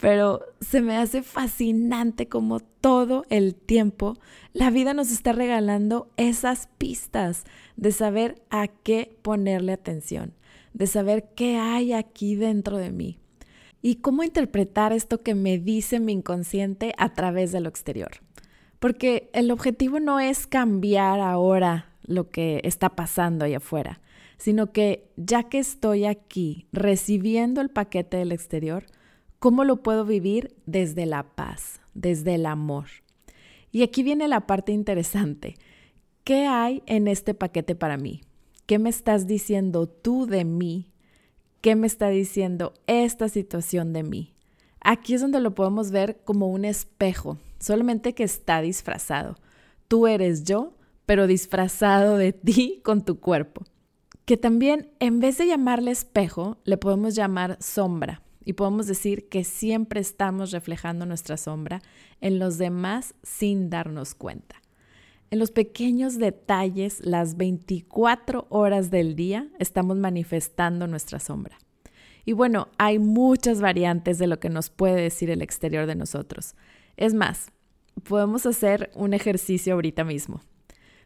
pero 0.00 0.42
se 0.60 0.80
me 0.80 0.96
hace 0.96 1.22
fascinante 1.22 2.28
como 2.28 2.60
todo 2.60 3.24
el 3.30 3.54
tiempo 3.54 4.14
la 4.52 4.70
vida 4.70 4.94
nos 4.94 5.10
está 5.10 5.32
regalando 5.32 6.08
esas 6.16 6.68
pistas 6.78 7.44
de 7.76 7.92
saber 7.92 8.42
a 8.48 8.68
qué 8.68 9.18
ponerle 9.20 9.72
atención, 9.72 10.32
de 10.72 10.86
saber 10.86 11.28
qué 11.34 11.56
hay 11.56 11.92
aquí 11.92 12.36
dentro 12.36 12.78
de 12.78 12.90
mí 12.90 13.18
y 13.82 13.96
cómo 13.96 14.22
interpretar 14.22 14.94
esto 14.94 15.22
que 15.22 15.34
me 15.34 15.58
dice 15.58 16.00
mi 16.00 16.12
inconsciente 16.12 16.94
a 16.96 17.12
través 17.12 17.52
de 17.52 17.60
lo 17.60 17.68
exterior. 17.68 18.25
Porque 18.78 19.30
el 19.32 19.50
objetivo 19.50 20.00
no 20.00 20.20
es 20.20 20.46
cambiar 20.46 21.20
ahora 21.20 21.94
lo 22.02 22.30
que 22.30 22.60
está 22.64 22.90
pasando 22.90 23.44
allá 23.44 23.58
afuera, 23.58 24.00
sino 24.38 24.72
que 24.72 25.10
ya 25.16 25.44
que 25.44 25.58
estoy 25.58 26.04
aquí 26.04 26.66
recibiendo 26.72 27.60
el 27.60 27.70
paquete 27.70 28.18
del 28.18 28.32
exterior, 28.32 28.86
¿cómo 29.38 29.64
lo 29.64 29.82
puedo 29.82 30.04
vivir 30.04 30.54
desde 30.66 31.06
la 31.06 31.34
paz, 31.34 31.80
desde 31.94 32.34
el 32.34 32.46
amor? 32.46 32.86
Y 33.72 33.82
aquí 33.82 34.02
viene 34.02 34.28
la 34.28 34.46
parte 34.46 34.72
interesante. 34.72 35.56
¿Qué 36.24 36.46
hay 36.46 36.82
en 36.86 37.08
este 37.08 37.34
paquete 37.34 37.74
para 37.74 37.96
mí? 37.96 38.22
¿Qué 38.66 38.78
me 38.78 38.90
estás 38.90 39.26
diciendo 39.26 39.86
tú 39.86 40.26
de 40.26 40.44
mí? 40.44 40.92
¿Qué 41.60 41.76
me 41.76 41.86
está 41.86 42.08
diciendo 42.08 42.74
esta 42.86 43.28
situación 43.28 43.92
de 43.92 44.02
mí? 44.02 44.34
Aquí 44.80 45.14
es 45.14 45.20
donde 45.20 45.40
lo 45.40 45.54
podemos 45.54 45.90
ver 45.90 46.20
como 46.24 46.48
un 46.48 46.64
espejo, 46.64 47.38
solamente 47.58 48.14
que 48.14 48.24
está 48.24 48.60
disfrazado. 48.60 49.36
Tú 49.88 50.06
eres 50.06 50.44
yo, 50.44 50.74
pero 51.06 51.26
disfrazado 51.26 52.16
de 52.16 52.32
ti 52.32 52.80
con 52.84 53.04
tu 53.04 53.20
cuerpo. 53.20 53.64
Que 54.24 54.36
también, 54.36 54.90
en 54.98 55.20
vez 55.20 55.38
de 55.38 55.46
llamarle 55.46 55.92
espejo, 55.92 56.58
le 56.64 56.76
podemos 56.76 57.14
llamar 57.14 57.56
sombra. 57.60 58.22
Y 58.44 58.52
podemos 58.52 58.86
decir 58.86 59.28
que 59.28 59.42
siempre 59.42 60.00
estamos 60.00 60.52
reflejando 60.52 61.04
nuestra 61.04 61.36
sombra 61.36 61.82
en 62.20 62.38
los 62.38 62.58
demás 62.58 63.14
sin 63.22 63.70
darnos 63.70 64.14
cuenta. 64.14 64.62
En 65.30 65.40
los 65.40 65.50
pequeños 65.50 66.18
detalles, 66.18 67.00
las 67.04 67.36
24 67.36 68.46
horas 68.48 68.92
del 68.92 69.16
día, 69.16 69.48
estamos 69.58 69.96
manifestando 69.96 70.86
nuestra 70.86 71.18
sombra. 71.18 71.58
Y 72.24 72.32
bueno, 72.32 72.68
hay 72.78 72.98
muchas 73.00 73.60
variantes 73.60 74.18
de 74.18 74.28
lo 74.28 74.38
que 74.38 74.50
nos 74.50 74.70
puede 74.70 75.00
decir 75.00 75.30
el 75.30 75.42
exterior 75.42 75.86
de 75.86 75.96
nosotros. 75.96 76.54
Es 76.96 77.14
más, 77.14 77.52
podemos 78.08 78.46
hacer 78.46 78.90
un 78.94 79.14
ejercicio 79.14 79.74
ahorita 79.74 80.04
mismo. 80.04 80.40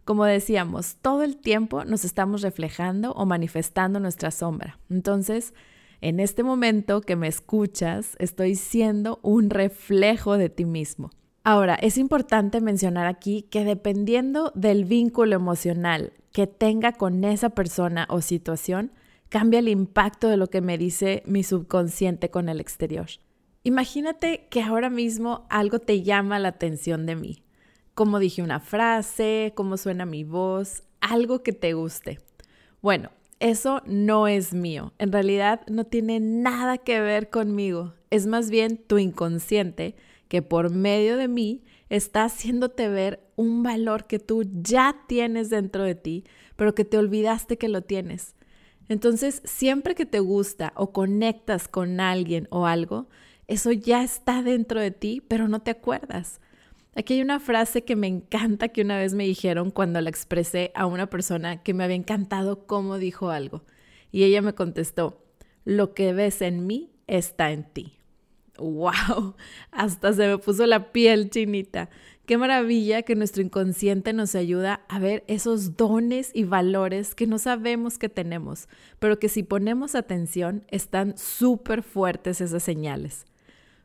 Como 0.05 0.25
decíamos, 0.25 0.97
todo 1.03 1.23
el 1.23 1.37
tiempo 1.37 1.85
nos 1.85 2.05
estamos 2.05 2.43
reflejando 2.43 3.13
o 3.13 3.27
manifestando 3.27 4.01
nuestra 4.01 4.31
sombra. 4.31 4.79
Entonces, 4.89 5.55
en 6.01 6.19
este 6.19 6.43
momento 6.43 7.01
que 7.03 7.17
me 7.17 7.29
escuchas, 7.29 8.17
estoy 8.19 8.55
siendo 8.55 9.21
un 9.23 9.51
reflejo 9.51 10.39
de 10.39 10.49
ti 10.49 10.65
mismo. 10.65 11.11
Ahora, 11.45 11.75
es 11.75 11.99
importante 11.99 12.61
mencionar 12.61 13.07
aquí 13.07 13.43
que 13.51 13.65
dependiendo 13.65 14.53
del 14.55 14.85
vínculo 14.85 15.37
emocional 15.37 16.13
que 16.33 16.47
tenga 16.47 16.93
con 16.93 17.25
esa 17.25 17.51
persona 17.51 18.07
o 18.09 18.21
situación, 18.21 18.93
cambia 19.29 19.59
el 19.59 19.69
impacto 19.69 20.29
de 20.29 20.37
lo 20.37 20.49
que 20.49 20.61
me 20.61 20.79
dice 20.79 21.23
mi 21.27 21.43
subconsciente 21.43 22.31
con 22.31 22.49
el 22.49 22.61
exterior. 22.61 23.09
Imagínate 23.63 24.47
que 24.49 24.63
ahora 24.63 24.89
mismo 24.89 25.47
algo 25.51 25.81
te 25.81 26.03
llama 26.03 26.39
la 26.39 26.49
atención 26.49 27.05
de 27.05 27.15
mí. 27.15 27.43
Como 27.95 28.19
dije 28.19 28.43
una 28.43 28.59
frase, 28.59 29.53
cómo 29.55 29.77
suena 29.77 30.07
mi 30.07 30.25
voz, 30.25 30.83
algo 31.03 31.43
que 31.43 31.53
te 31.53 31.75
guste. 31.75 32.21
Bueno, 32.81 33.11
eso 33.39 33.83
no 33.85 34.29
es 34.29 34.55
mío. 34.55 34.95
En 34.99 35.13
realidad 35.13 35.61
no 35.69 35.85
tiene 35.85 36.21
nada 36.21 36.79
que 36.79 37.01
ver 37.01 37.29
conmigo. 37.29 37.93
Es 38.09 38.27
más 38.27 38.49
bien 38.49 38.79
tu 38.79 38.97
inconsciente 38.97 39.95
que 40.29 40.41
por 40.41 40.71
medio 40.71 41.19
de 41.19 41.29
mí 41.29 41.63
está 41.91 42.25
haciéndote 42.25 42.89
ver 42.89 43.21
un 43.37 43.63
valor 43.63 44.07
que 44.07 44.19
tú 44.19 44.45
ya 44.63 45.05
tienes 45.07 45.51
dentro 45.51 45.85
de 45.85 45.97
ti, 45.97 46.25
pero 46.57 46.75
que 46.75 46.87
te 46.87 46.97
olvidaste 46.97 47.59
que 47.59 47.69
lo 47.69 47.83
tienes. 47.83 48.37
Entonces, 48.89 49.43
siempre 49.45 49.95
que 49.95 50.07
te 50.07 50.19
gusta 50.19 50.73
o 50.77 50.93
conectas 50.93 51.69
con 51.69 52.01
alguien 52.01 52.49
o 52.51 52.67
algo, 52.67 53.09
eso 53.51 53.73
ya 53.73 54.05
está 54.05 54.45
dentro 54.45 54.81
de 54.81 54.93
ti, 54.93 55.23
pero 55.27 55.49
no 55.49 55.61
te 55.61 55.73
acuerdas. 55.73 56.41
Aquí 56.95 57.15
hay 57.15 57.21
una 57.21 57.41
frase 57.41 57.83
que 57.83 57.97
me 57.97 58.07
encanta 58.07 58.69
que 58.69 58.81
una 58.81 58.97
vez 58.97 59.13
me 59.13 59.25
dijeron 59.25 59.73
cuando 59.73 60.01
la 60.01 60.09
expresé 60.09 60.71
a 60.77 60.87
una 60.87 61.11
persona 61.11 61.61
que 61.61 61.75
me 61.75 61.83
había 61.83 61.97
encantado 61.97 62.65
cómo 62.69 62.99
dijo 62.99 63.31
algo. 63.31 63.65
Y 64.13 64.23
ella 64.23 64.41
me 64.41 64.55
contestó, 64.55 65.25
lo 65.65 65.95
que 65.95 66.13
ves 66.13 66.43
en 66.43 66.69
mí 66.69 66.93
está 67.09 67.51
en 67.51 67.65
ti. 67.65 67.95
¡Wow! 68.57 69.35
Hasta 69.73 70.13
se 70.13 70.29
me 70.29 70.39
puso 70.39 70.65
la 70.67 70.93
piel 70.93 71.29
chinita. 71.29 71.91
Qué 72.27 72.39
maravilla 72.39 73.03
que 73.03 73.17
nuestro 73.17 73.43
inconsciente 73.43 74.13
nos 74.13 74.37
ayuda 74.37 74.83
a 74.89 75.01
ver 75.01 75.25
esos 75.27 75.77
dones 75.77 76.31
y 76.35 76.45
valores 76.45 77.17
que 77.17 77.27
no 77.27 77.41
sabemos 77.41 77.99
que 77.99 78.09
tenemos, 78.09 78.69
pero 79.01 79.19
que 79.19 79.29
si 79.29 79.43
ponemos 79.43 79.97
atención 79.97 80.65
están 80.69 81.19
súper 81.19 81.83
fuertes 81.83 82.41
esas 82.41 82.63
señales 82.63 83.27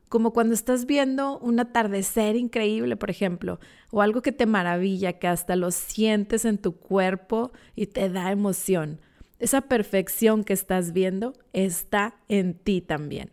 como 0.09 0.33
cuando 0.33 0.53
estás 0.53 0.85
viendo 0.85 1.39
un 1.39 1.59
atardecer 1.59 2.35
increíble, 2.35 2.95
por 2.95 3.09
ejemplo, 3.09 3.59
o 3.91 4.01
algo 4.01 4.21
que 4.21 4.31
te 4.31 4.45
maravilla, 4.45 5.13
que 5.13 5.27
hasta 5.27 5.55
lo 5.55 5.71
sientes 5.71 6.45
en 6.45 6.57
tu 6.57 6.77
cuerpo 6.77 7.51
y 7.75 7.88
te 7.88 8.09
da 8.09 8.31
emoción. 8.31 9.00
Esa 9.39 9.62
perfección 9.62 10.43
que 10.43 10.53
estás 10.53 10.93
viendo 10.93 11.33
está 11.53 12.15
en 12.29 12.53
ti 12.53 12.81
también. 12.81 13.31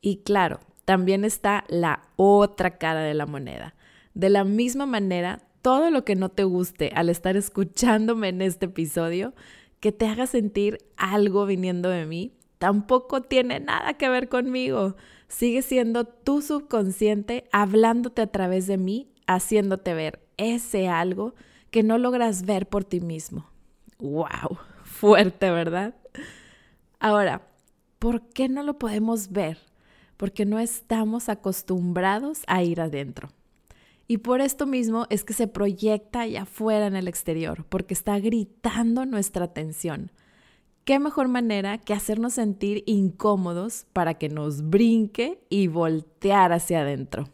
Y 0.00 0.18
claro, 0.18 0.60
también 0.84 1.24
está 1.24 1.64
la 1.68 2.02
otra 2.16 2.76
cara 2.76 3.00
de 3.00 3.14
la 3.14 3.26
moneda. 3.26 3.74
De 4.12 4.28
la 4.28 4.44
misma 4.44 4.86
manera, 4.86 5.40
todo 5.62 5.90
lo 5.90 6.04
que 6.04 6.14
no 6.14 6.28
te 6.28 6.44
guste 6.44 6.92
al 6.94 7.08
estar 7.08 7.36
escuchándome 7.36 8.28
en 8.28 8.42
este 8.42 8.66
episodio, 8.66 9.32
que 9.80 9.92
te 9.92 10.06
haga 10.06 10.26
sentir 10.26 10.78
algo 10.96 11.46
viniendo 11.46 11.88
de 11.88 12.04
mí, 12.04 12.32
tampoco 12.58 13.22
tiene 13.22 13.60
nada 13.60 13.94
que 13.94 14.08
ver 14.08 14.28
conmigo 14.28 14.96
sigue 15.34 15.62
siendo 15.62 16.04
tu 16.04 16.42
subconsciente 16.42 17.48
hablándote 17.50 18.22
a 18.22 18.28
través 18.28 18.68
de 18.68 18.76
mí, 18.76 19.10
haciéndote 19.26 19.92
ver 19.92 20.20
ese 20.36 20.88
algo 20.88 21.34
que 21.70 21.82
no 21.82 21.98
logras 21.98 22.44
ver 22.44 22.68
por 22.68 22.84
ti 22.84 23.00
mismo. 23.00 23.50
¡Wow! 23.98 24.58
Fuerte, 24.84 25.50
¿verdad? 25.50 25.94
Ahora, 27.00 27.48
¿por 27.98 28.28
qué 28.28 28.48
no 28.48 28.62
lo 28.62 28.78
podemos 28.78 29.32
ver? 29.32 29.58
Porque 30.16 30.46
no 30.46 30.60
estamos 30.60 31.28
acostumbrados 31.28 32.42
a 32.46 32.62
ir 32.62 32.80
adentro. 32.80 33.30
Y 34.06 34.18
por 34.18 34.40
esto 34.40 34.66
mismo 34.66 35.06
es 35.10 35.24
que 35.24 35.32
se 35.32 35.48
proyecta 35.48 36.20
allá 36.20 36.42
afuera 36.42 36.86
en 36.86 36.94
el 36.94 37.08
exterior, 37.08 37.64
porque 37.68 37.94
está 37.94 38.20
gritando 38.20 39.04
nuestra 39.04 39.46
atención 39.46 40.12
qué 40.84 40.98
mejor 40.98 41.28
manera 41.28 41.78
que 41.78 41.94
hacernos 41.94 42.34
sentir 42.34 42.84
incómodos 42.86 43.86
para 43.92 44.14
que 44.14 44.28
nos 44.28 44.68
brinque 44.68 45.44
y 45.48 45.66
voltear 45.66 46.52
hacia 46.52 46.80
adentro. 46.80 47.28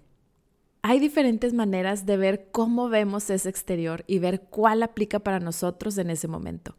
Hay 0.83 0.99
diferentes 0.99 1.53
maneras 1.53 2.07
de 2.07 2.17
ver 2.17 2.49
cómo 2.53 2.89
vemos 2.89 3.29
ese 3.29 3.49
exterior 3.49 4.05
y 4.07 4.19
ver 4.19 4.43
cuál 4.43 4.83
aplica 4.83 5.19
para 5.19 5.41
nosotros 5.41 5.99
en 5.99 6.09
ese 6.11 6.27
momento. 6.27 6.77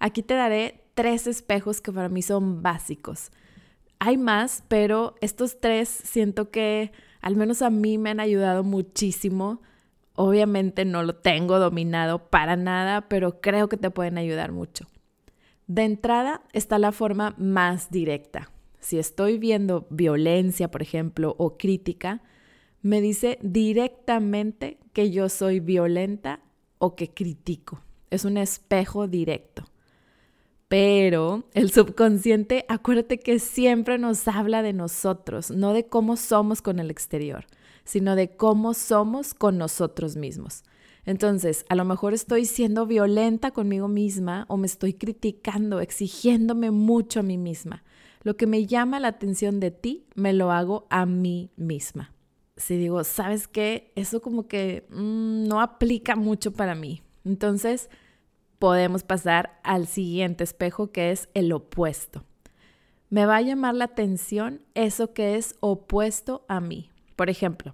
Aquí 0.00 0.22
te 0.22 0.34
daré 0.34 0.86
tres 0.94 1.26
espejos 1.26 1.80
que 1.80 1.92
para 1.92 2.08
mí 2.08 2.20
son 2.22 2.62
básicos. 2.62 3.30
Hay 4.00 4.16
más, 4.16 4.64
pero 4.66 5.14
estos 5.20 5.60
tres 5.60 5.88
siento 5.88 6.50
que 6.50 6.90
al 7.20 7.36
menos 7.36 7.62
a 7.62 7.70
mí 7.70 7.96
me 7.96 8.10
han 8.10 8.18
ayudado 8.18 8.64
muchísimo. 8.64 9.62
Obviamente 10.14 10.84
no 10.84 11.02
lo 11.04 11.14
tengo 11.14 11.58
dominado 11.58 12.28
para 12.28 12.56
nada, 12.56 13.08
pero 13.08 13.40
creo 13.40 13.68
que 13.68 13.76
te 13.76 13.90
pueden 13.90 14.18
ayudar 14.18 14.50
mucho. 14.50 14.86
De 15.66 15.82
entrada 15.82 16.42
está 16.52 16.78
la 16.78 16.92
forma 16.92 17.34
más 17.38 17.90
directa. 17.90 18.50
Si 18.80 18.98
estoy 18.98 19.38
viendo 19.38 19.86
violencia, 19.90 20.70
por 20.70 20.82
ejemplo, 20.82 21.34
o 21.38 21.56
crítica, 21.56 22.22
me 22.82 23.00
dice 23.00 23.38
directamente 23.40 24.78
que 24.92 25.10
yo 25.10 25.30
soy 25.30 25.60
violenta 25.60 26.40
o 26.78 26.94
que 26.94 27.08
critico. 27.08 27.80
Es 28.10 28.26
un 28.26 28.36
espejo 28.36 29.08
directo. 29.08 29.64
Pero 30.68 31.44
el 31.54 31.70
subconsciente, 31.70 32.66
acuérdate 32.68 33.18
que 33.18 33.38
siempre 33.38 33.96
nos 33.96 34.28
habla 34.28 34.62
de 34.62 34.74
nosotros, 34.74 35.50
no 35.50 35.72
de 35.72 35.86
cómo 35.86 36.16
somos 36.16 36.60
con 36.60 36.78
el 36.78 36.90
exterior, 36.90 37.46
sino 37.84 38.16
de 38.16 38.36
cómo 38.36 38.74
somos 38.74 39.32
con 39.32 39.56
nosotros 39.56 40.16
mismos. 40.16 40.62
Entonces, 41.06 41.66
a 41.68 41.74
lo 41.74 41.84
mejor 41.84 42.14
estoy 42.14 42.46
siendo 42.46 42.86
violenta 42.86 43.50
conmigo 43.50 43.88
misma 43.88 44.46
o 44.48 44.56
me 44.56 44.66
estoy 44.66 44.94
criticando, 44.94 45.80
exigiéndome 45.80 46.70
mucho 46.70 47.20
a 47.20 47.22
mí 47.22 47.36
misma. 47.36 47.84
Lo 48.22 48.36
que 48.36 48.46
me 48.46 48.66
llama 48.66 49.00
la 49.00 49.08
atención 49.08 49.60
de 49.60 49.70
ti, 49.70 50.06
me 50.14 50.32
lo 50.32 50.50
hago 50.50 50.86
a 50.88 51.04
mí 51.04 51.50
misma. 51.56 52.12
Si 52.56 52.76
digo, 52.76 53.04
¿sabes 53.04 53.48
qué? 53.48 53.92
Eso 53.96 54.22
como 54.22 54.46
que 54.46 54.86
mm, 54.90 55.46
no 55.46 55.60
aplica 55.60 56.16
mucho 56.16 56.52
para 56.52 56.74
mí. 56.74 57.02
Entonces, 57.24 57.90
podemos 58.58 59.02
pasar 59.02 59.60
al 59.62 59.86
siguiente 59.86 60.44
espejo 60.44 60.90
que 60.90 61.10
es 61.10 61.28
el 61.34 61.52
opuesto. 61.52 62.24
Me 63.10 63.26
va 63.26 63.36
a 63.36 63.42
llamar 63.42 63.74
la 63.74 63.84
atención 63.84 64.62
eso 64.74 65.12
que 65.12 65.36
es 65.36 65.56
opuesto 65.60 66.46
a 66.48 66.60
mí. 66.60 66.90
Por 67.16 67.28
ejemplo, 67.28 67.72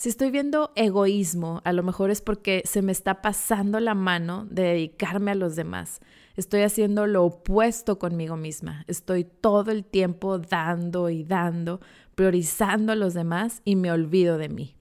si 0.00 0.08
estoy 0.08 0.30
viendo 0.30 0.72
egoísmo, 0.76 1.60
a 1.62 1.74
lo 1.74 1.82
mejor 1.82 2.10
es 2.10 2.22
porque 2.22 2.62
se 2.64 2.80
me 2.80 2.90
está 2.90 3.20
pasando 3.20 3.80
la 3.80 3.92
mano 3.92 4.46
de 4.50 4.62
dedicarme 4.62 5.32
a 5.32 5.34
los 5.34 5.56
demás. 5.56 6.00
Estoy 6.36 6.62
haciendo 6.62 7.06
lo 7.06 7.22
opuesto 7.22 7.98
conmigo 7.98 8.38
misma. 8.38 8.86
Estoy 8.88 9.24
todo 9.24 9.70
el 9.70 9.84
tiempo 9.84 10.38
dando 10.38 11.10
y 11.10 11.22
dando, 11.22 11.82
priorizando 12.14 12.92
a 12.92 12.96
los 12.96 13.12
demás 13.12 13.60
y 13.66 13.76
me 13.76 13.92
olvido 13.92 14.38
de 14.38 14.48
mí. 14.48 14.74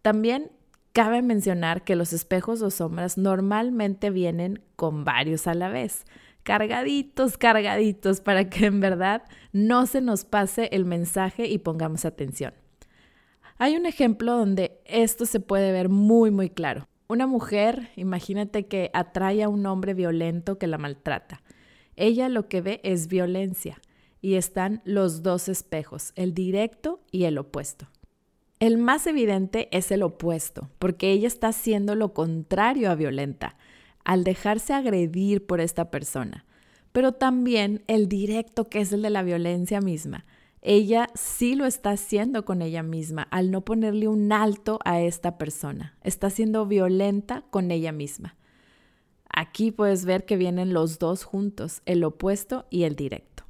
También 0.00 0.52
cabe 0.92 1.20
mencionar 1.20 1.82
que 1.82 1.96
los 1.96 2.12
espejos 2.12 2.62
o 2.62 2.70
sombras 2.70 3.18
normalmente 3.18 4.10
vienen 4.10 4.62
con 4.76 5.04
varios 5.04 5.48
a 5.48 5.54
la 5.54 5.70
vez 5.70 6.04
cargaditos, 6.44 7.36
cargaditos, 7.36 8.20
para 8.20 8.48
que 8.48 8.66
en 8.66 8.78
verdad 8.78 9.22
no 9.52 9.86
se 9.86 10.00
nos 10.00 10.24
pase 10.24 10.68
el 10.70 10.84
mensaje 10.84 11.48
y 11.48 11.58
pongamos 11.58 12.04
atención. 12.04 12.52
Hay 13.64 13.76
un 13.76 13.86
ejemplo 13.86 14.36
donde 14.36 14.78
esto 14.84 15.24
se 15.24 15.40
puede 15.40 15.72
ver 15.72 15.88
muy, 15.88 16.30
muy 16.30 16.50
claro. 16.50 16.86
Una 17.08 17.26
mujer, 17.26 17.88
imagínate 17.96 18.66
que 18.66 18.90
atrae 18.92 19.42
a 19.42 19.48
un 19.48 19.64
hombre 19.64 19.94
violento 19.94 20.58
que 20.58 20.66
la 20.66 20.76
maltrata. 20.76 21.42
Ella 21.96 22.28
lo 22.28 22.46
que 22.46 22.60
ve 22.60 22.82
es 22.84 23.08
violencia 23.08 23.80
y 24.20 24.34
están 24.34 24.82
los 24.84 25.22
dos 25.22 25.48
espejos, 25.48 26.12
el 26.14 26.34
directo 26.34 27.00
y 27.10 27.24
el 27.24 27.38
opuesto. 27.38 27.88
El 28.60 28.76
más 28.76 29.06
evidente 29.06 29.70
es 29.70 29.90
el 29.92 30.02
opuesto, 30.02 30.68
porque 30.78 31.12
ella 31.12 31.28
está 31.28 31.48
haciendo 31.48 31.94
lo 31.94 32.12
contrario 32.12 32.90
a 32.90 32.96
violenta, 32.96 33.56
al 34.04 34.24
dejarse 34.24 34.74
agredir 34.74 35.46
por 35.46 35.62
esta 35.62 35.90
persona. 35.90 36.44
Pero 36.92 37.12
también 37.12 37.82
el 37.86 38.10
directo, 38.10 38.68
que 38.68 38.82
es 38.82 38.92
el 38.92 39.00
de 39.00 39.08
la 39.08 39.22
violencia 39.22 39.80
misma, 39.80 40.26
ella 40.64 41.08
sí 41.14 41.54
lo 41.54 41.66
está 41.66 41.90
haciendo 41.90 42.46
con 42.46 42.62
ella 42.62 42.82
misma 42.82 43.22
al 43.30 43.50
no 43.50 43.60
ponerle 43.60 44.08
un 44.08 44.32
alto 44.32 44.78
a 44.86 45.00
esta 45.02 45.36
persona. 45.36 45.94
Está 46.02 46.30
siendo 46.30 46.66
violenta 46.66 47.44
con 47.50 47.70
ella 47.70 47.92
misma. 47.92 48.34
Aquí 49.28 49.72
puedes 49.72 50.06
ver 50.06 50.24
que 50.24 50.38
vienen 50.38 50.72
los 50.72 50.98
dos 50.98 51.22
juntos, 51.22 51.82
el 51.84 52.02
opuesto 52.02 52.66
y 52.70 52.84
el 52.84 52.96
directo. 52.96 53.44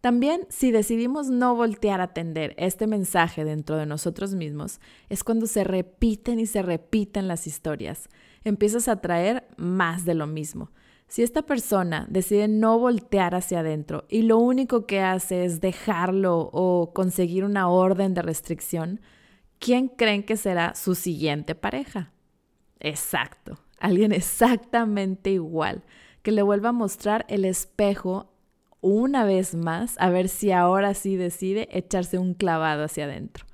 También 0.00 0.46
si 0.48 0.70
decidimos 0.70 1.28
no 1.28 1.54
voltear 1.54 2.00
a 2.00 2.04
atender 2.04 2.54
este 2.56 2.86
mensaje 2.86 3.44
dentro 3.44 3.76
de 3.76 3.84
nosotros 3.84 4.34
mismos, 4.34 4.80
es 5.10 5.22
cuando 5.22 5.46
se 5.46 5.64
repiten 5.64 6.40
y 6.40 6.46
se 6.46 6.62
repiten 6.62 7.28
las 7.28 7.46
historias. 7.46 8.08
Empiezas 8.42 8.88
a 8.88 9.02
traer 9.02 9.46
más 9.58 10.06
de 10.06 10.14
lo 10.14 10.26
mismo. 10.26 10.70
Si 11.10 11.24
esta 11.24 11.42
persona 11.42 12.06
decide 12.08 12.46
no 12.46 12.78
voltear 12.78 13.34
hacia 13.34 13.60
adentro 13.60 14.04
y 14.08 14.22
lo 14.22 14.38
único 14.38 14.86
que 14.86 15.00
hace 15.00 15.44
es 15.44 15.60
dejarlo 15.60 16.48
o 16.52 16.92
conseguir 16.94 17.42
una 17.44 17.68
orden 17.68 18.14
de 18.14 18.22
restricción, 18.22 19.00
¿quién 19.58 19.88
creen 19.88 20.22
que 20.22 20.36
será 20.36 20.76
su 20.76 20.94
siguiente 20.94 21.56
pareja? 21.56 22.12
Exacto, 22.78 23.58
alguien 23.80 24.12
exactamente 24.12 25.30
igual, 25.30 25.82
que 26.22 26.30
le 26.30 26.42
vuelva 26.42 26.68
a 26.68 26.72
mostrar 26.72 27.26
el 27.28 27.44
espejo 27.44 28.32
una 28.80 29.24
vez 29.24 29.56
más 29.56 29.96
a 29.98 30.10
ver 30.10 30.28
si 30.28 30.52
ahora 30.52 30.94
sí 30.94 31.16
decide 31.16 31.68
echarse 31.72 32.18
un 32.18 32.34
clavado 32.34 32.84
hacia 32.84 33.06
adentro 33.06 33.49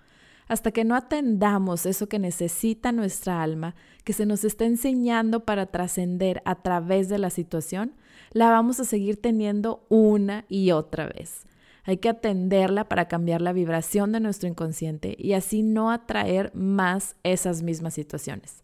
hasta 0.49 0.71
que 0.71 0.85
no 0.85 0.95
atendamos 0.95 1.87
eso 1.87 2.09
que 2.09 2.19
necesita 2.19 2.93
nuestra 2.93 3.43
alma, 3.43 3.75
que 4.05 4.13
se 4.13 4.27
nos 4.27 4.45
está 4.45 4.65
enseñando 4.65 5.45
para 5.45 5.67
trascender 5.67 6.43
a 6.45 6.63
través 6.63 7.09
de 7.09 7.19
la 7.19 7.31
situación, 7.31 7.95
la 8.33 8.51
vamos 8.51 8.79
a 8.81 8.85
seguir 8.85 9.21
teniendo 9.21 9.85
una 9.89 10.45
y 10.49 10.71
otra 10.71 11.07
vez. 11.07 11.47
Hay 11.85 11.99
que 11.99 12.09
atenderla 12.09 12.89
para 12.89 13.07
cambiar 13.07 13.41
la 13.41 13.53
vibración 13.53 14.13
de 14.13 14.21
nuestro 14.21 14.49
inconsciente 14.49 15.15
y 15.19 15.35
así 15.35 15.63
no 15.63 15.91
atraer 15.91 16.53
más 16.55 17.17
esas 17.23 17.63
mismas 17.63 17.95
situaciones. 17.95 18.63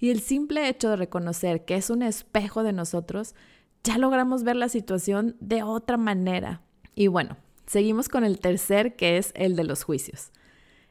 Y 0.00 0.10
el 0.10 0.20
simple 0.20 0.68
hecho 0.68 0.90
de 0.90 0.96
reconocer 0.96 1.64
que 1.64 1.76
es 1.76 1.88
un 1.88 2.02
espejo 2.02 2.62
de 2.62 2.72
nosotros, 2.72 3.34
ya 3.84 3.96
logramos 3.96 4.42
ver 4.42 4.56
la 4.56 4.68
situación 4.68 5.36
de 5.40 5.62
otra 5.62 5.96
manera. 5.96 6.62
Y 6.96 7.06
bueno, 7.06 7.36
seguimos 7.66 8.08
con 8.08 8.24
el 8.24 8.38
tercer, 8.40 8.96
que 8.96 9.18
es 9.18 9.32
el 9.36 9.56
de 9.56 9.64
los 9.64 9.84
juicios. 9.84 10.32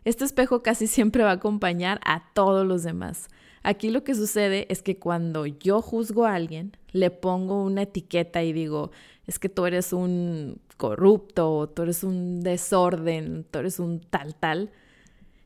Este 0.06 0.26
espejo 0.26 0.64
casi 0.64 0.88
siempre 0.88 1.24
va 1.24 1.32
a 1.32 1.36
acompañar 1.36 2.00
a 2.06 2.32
todos 2.34 2.66
los 2.68 2.84
demás. 2.84 3.30
Aquí 3.64 3.90
lo 3.90 4.04
que 4.04 4.16
sucede 4.16 4.68
es 4.70 4.82
que 4.82 5.00
cuando 5.00 5.46
yo 5.46 5.82
juzgo 5.82 6.26
a 6.26 6.36
alguien, 6.36 6.76
le 6.92 7.10
pongo 7.12 7.64
una 7.64 7.84
etiqueta 7.84 8.44
y 8.44 8.52
digo, 8.52 8.92
es 9.26 9.40
que 9.40 9.48
tú 9.48 9.66
eres 9.66 9.94
un 9.94 10.60
corrupto, 10.76 11.70
tú 11.74 11.84
eres 11.84 12.04
un 12.04 12.42
desorden, 12.42 13.46
tú 13.50 13.60
eres 13.60 13.80
un 13.80 14.02
tal 14.02 14.36
tal. 14.36 14.72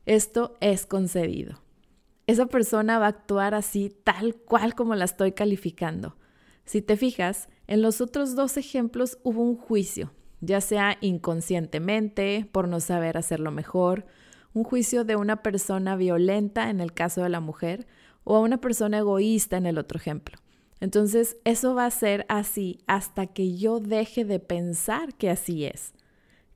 Esto 0.08 0.58
es 0.62 0.88
concedido. 0.88 1.62
Esa 2.26 2.48
persona 2.48 2.98
va 2.98 3.06
a 3.06 3.10
actuar 3.10 3.54
así 3.54 3.96
tal 4.04 4.36
cual 4.36 4.74
como 4.74 4.96
la 4.96 5.06
estoy 5.06 5.34
calificando. 5.34 6.18
Si 6.66 6.82
te 6.82 6.98
fijas, 6.98 7.50
en 7.68 7.82
los 7.82 8.02
otros 8.02 8.36
dos 8.36 8.58
ejemplos 8.58 9.20
hubo 9.24 9.44
un 9.44 9.56
juicio, 9.56 10.12
ya 10.42 10.60
sea 10.60 10.98
inconscientemente, 11.02 12.50
por 12.52 12.68
no 12.68 12.80
saber 12.80 13.18
hacerlo 13.18 13.52
mejor, 13.52 14.06
un 14.58 14.64
juicio 14.64 15.04
de 15.04 15.16
una 15.16 15.44
persona 15.44 15.96
violenta 15.96 16.70
en 16.70 16.80
el 16.80 16.92
caso 16.92 17.22
de 17.22 17.30
la 17.30 17.40
mujer 17.40 17.86
o 18.24 18.36
a 18.36 18.40
una 18.40 18.60
persona 18.60 18.98
egoísta 18.98 19.58
en 19.58 19.68
el 19.68 19.78
otro 19.78 20.00
ejemplo. 20.00 20.38
Entonces, 20.80 21.38
eso 21.44 21.76
va 21.76 21.86
a 21.86 21.92
ser 21.92 22.26
así 22.28 22.80
hasta 22.88 23.28
que 23.28 23.56
yo 23.56 23.80
deje 23.80 24.26
de 24.26 24.40
pensar 24.40 25.14
que 25.16 25.30
así 25.30 25.66
es. 25.66 25.94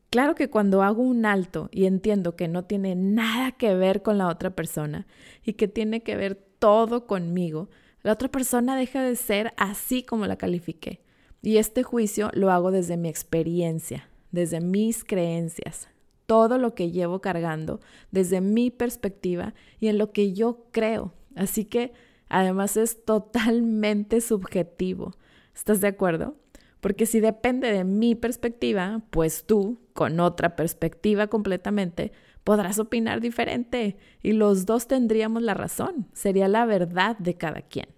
Claro 0.09 0.35
que 0.35 0.49
cuando 0.49 0.81
hago 0.81 1.03
un 1.03 1.25
alto 1.25 1.69
y 1.71 1.85
entiendo 1.85 2.35
que 2.35 2.47
no 2.47 2.65
tiene 2.65 2.95
nada 2.95 3.51
que 3.51 3.75
ver 3.75 4.01
con 4.01 4.17
la 4.17 4.27
otra 4.27 4.49
persona 4.55 5.07
y 5.45 5.53
que 5.53 5.67
tiene 5.67 6.01
que 6.01 6.15
ver 6.15 6.35
todo 6.59 7.07
conmigo, 7.07 7.69
la 8.03 8.13
otra 8.13 8.29
persona 8.29 8.75
deja 8.75 9.03
de 9.03 9.15
ser 9.15 9.53
así 9.57 10.03
como 10.03 10.25
la 10.25 10.37
califiqué. 10.37 11.01
Y 11.43 11.57
este 11.57 11.83
juicio 11.83 12.29
lo 12.33 12.51
hago 12.51 12.71
desde 12.71 12.97
mi 12.97 13.09
experiencia, 13.09 14.09
desde 14.31 14.59
mis 14.59 15.03
creencias, 15.03 15.87
todo 16.31 16.57
lo 16.57 16.75
que 16.75 16.91
llevo 16.91 17.19
cargando 17.19 17.81
desde 18.09 18.39
mi 18.39 18.71
perspectiva 18.71 19.53
y 19.81 19.89
en 19.89 19.97
lo 19.97 20.13
que 20.13 20.31
yo 20.31 20.63
creo. 20.71 21.11
Así 21.35 21.65
que 21.65 21.91
además 22.29 22.77
es 22.77 23.03
totalmente 23.03 24.21
subjetivo. 24.21 25.11
¿Estás 25.53 25.81
de 25.81 25.89
acuerdo? 25.89 26.37
Porque 26.79 27.05
si 27.05 27.19
depende 27.19 27.73
de 27.73 27.83
mi 27.83 28.15
perspectiva, 28.15 29.01
pues 29.09 29.43
tú, 29.43 29.81
con 29.91 30.21
otra 30.21 30.55
perspectiva 30.55 31.27
completamente, 31.27 32.13
podrás 32.45 32.79
opinar 32.79 33.19
diferente 33.19 33.97
y 34.23 34.31
los 34.31 34.65
dos 34.65 34.87
tendríamos 34.87 35.43
la 35.43 35.53
razón. 35.53 36.07
Sería 36.13 36.47
la 36.47 36.65
verdad 36.65 37.17
de 37.17 37.35
cada 37.35 37.61
quien. 37.61 37.89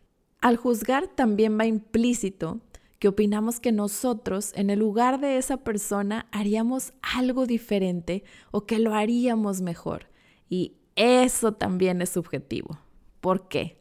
Al 0.42 0.58
juzgar 0.58 1.06
también 1.06 1.60
va 1.60 1.68
implícito 1.68 2.62
que 3.04 3.10
opinamos 3.10 3.60
que 3.60 3.74
nosotros 3.74 4.54
en 4.56 4.70
el 4.70 4.80
lugar 4.80 5.20
de 5.20 5.36
esa 5.36 5.58
persona 5.58 6.26
haríamos 6.32 6.94
algo 7.02 7.46
diferente 7.46 8.24
o 8.50 8.66
que 8.66 8.80
lo 8.80 8.94
haríamos 8.94 9.60
mejor. 9.60 10.08
Y 10.48 10.78
eso 10.96 11.52
también 11.52 12.02
es 12.02 12.12
subjetivo. 12.12 12.80
¿Por 13.20 13.50
qué? 13.50 13.78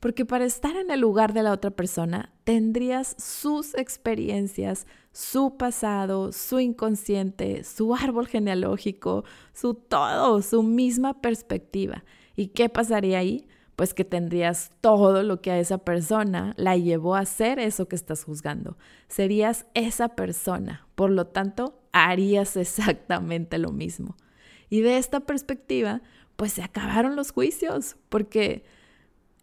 Porque 0.00 0.26
para 0.26 0.44
estar 0.44 0.76
en 0.76 0.90
el 0.90 1.00
lugar 1.00 1.32
de 1.32 1.44
la 1.44 1.52
otra 1.52 1.70
persona 1.70 2.30
tendrías 2.44 3.16
sus 3.18 3.74
experiencias, 3.74 4.86
su 5.12 5.56
pasado, 5.56 6.30
su 6.32 6.60
inconsciente, 6.60 7.64
su 7.64 7.94
árbol 7.94 8.26
genealógico, 8.26 9.24
su 9.54 9.72
todo, 9.72 10.42
su 10.42 10.62
misma 10.62 11.22
perspectiva. 11.22 12.04
¿Y 12.36 12.48
qué 12.48 12.68
pasaría 12.68 13.20
ahí? 13.20 13.46
Pues 13.78 13.94
que 13.94 14.04
tendrías 14.04 14.72
todo 14.80 15.22
lo 15.22 15.40
que 15.40 15.52
a 15.52 15.60
esa 15.60 15.78
persona 15.78 16.52
la 16.56 16.76
llevó 16.76 17.14
a 17.14 17.20
hacer 17.20 17.60
eso 17.60 17.86
que 17.86 17.94
estás 17.94 18.24
juzgando. 18.24 18.76
Serías 19.06 19.66
esa 19.74 20.16
persona, 20.16 20.88
por 20.96 21.12
lo 21.12 21.28
tanto, 21.28 21.80
harías 21.92 22.56
exactamente 22.56 23.56
lo 23.56 23.70
mismo. 23.70 24.16
Y 24.68 24.80
de 24.80 24.98
esta 24.98 25.20
perspectiva, 25.20 26.02
pues 26.34 26.54
se 26.54 26.62
acabaron 26.64 27.14
los 27.14 27.30
juicios, 27.30 27.94
porque 28.08 28.64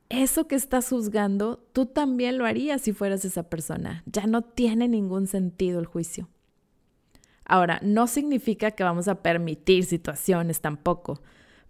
eso 0.10 0.50
que 0.50 0.56
estás 0.56 0.90
juzgando, 0.90 1.66
tú 1.72 1.86
también 1.86 2.38
lo 2.38 2.46
harías 2.46 2.82
si 2.82 2.92
fueras 2.92 3.24
esa 3.24 3.44
persona. 3.44 4.04
Ya 4.06 4.28
no 4.28 4.42
tiene 4.42 4.90
ningún 4.90 5.28
sentido 5.28 5.80
el 5.80 5.86
juicio. 5.86 6.28
Ahora, 7.46 7.80
no 7.82 8.06
significa 8.06 8.72
que 8.72 8.84
vamos 8.84 9.08
a 9.08 9.22
permitir 9.22 9.86
situaciones 9.86 10.60
tampoco, 10.60 11.22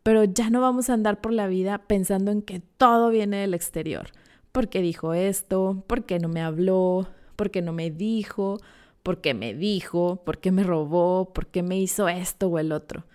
pero 0.05 0.23
ya 0.23 0.51
no 0.51 0.61
vamos 0.61 0.87
a 0.87 0.93
andar 0.93 1.19
por 1.19 1.33
la 1.33 1.47
vida 1.47 1.79
pensando 1.79 2.29
en 2.29 2.43
que 2.43 2.59
todo 2.59 3.09
viene 3.09 3.37
del 3.37 3.55
exterior. 3.55 4.09
¿Por 4.51 4.69
qué 4.69 4.83
dijo 4.83 5.15
esto? 5.15 5.83
¿Por 5.87 6.05
qué 6.05 6.19
no 6.19 6.27
me 6.27 6.43
habló? 6.43 7.07
¿Por 7.35 7.49
qué 7.49 7.63
no 7.63 7.73
me 7.73 7.89
dijo? 7.89 8.59
¿Por 9.01 9.19
qué 9.19 9.33
me 9.33 9.55
dijo? 9.55 10.21
¿Por 10.23 10.37
qué 10.37 10.51
me 10.51 10.61
robó? 10.61 11.33
¿Por 11.33 11.47
qué 11.47 11.63
me 11.63 11.79
hizo 11.79 12.07
esto 12.07 12.49
o 12.49 12.59
el 12.59 12.71
otro? 12.71 13.07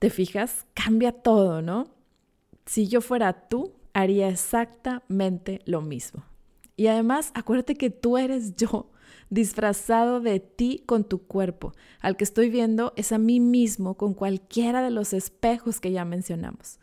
¿Te 0.00 0.10
fijas? 0.10 0.66
Cambia 0.74 1.12
todo, 1.12 1.62
¿no? 1.62 1.86
Si 2.66 2.88
yo 2.88 3.00
fuera 3.00 3.48
tú, 3.48 3.72
haría 3.94 4.28
exactamente 4.28 5.62
lo 5.64 5.80
mismo. 5.80 6.26
Y 6.76 6.86
además, 6.86 7.30
acuérdate 7.34 7.74
que 7.74 7.90
tú 7.90 8.18
eres 8.18 8.56
yo 8.56 8.90
disfrazado 9.30 10.20
de 10.20 10.40
ti 10.40 10.82
con 10.84 11.04
tu 11.04 11.26
cuerpo. 11.26 11.72
Al 12.00 12.16
que 12.16 12.24
estoy 12.24 12.50
viendo 12.50 12.92
es 12.96 13.12
a 13.12 13.18
mí 13.18 13.40
mismo 13.40 13.96
con 13.96 14.12
cualquiera 14.12 14.82
de 14.82 14.90
los 14.90 15.14
espejos 15.14 15.80
que 15.80 15.90
ya 15.90 16.04
mencionamos. 16.04 16.78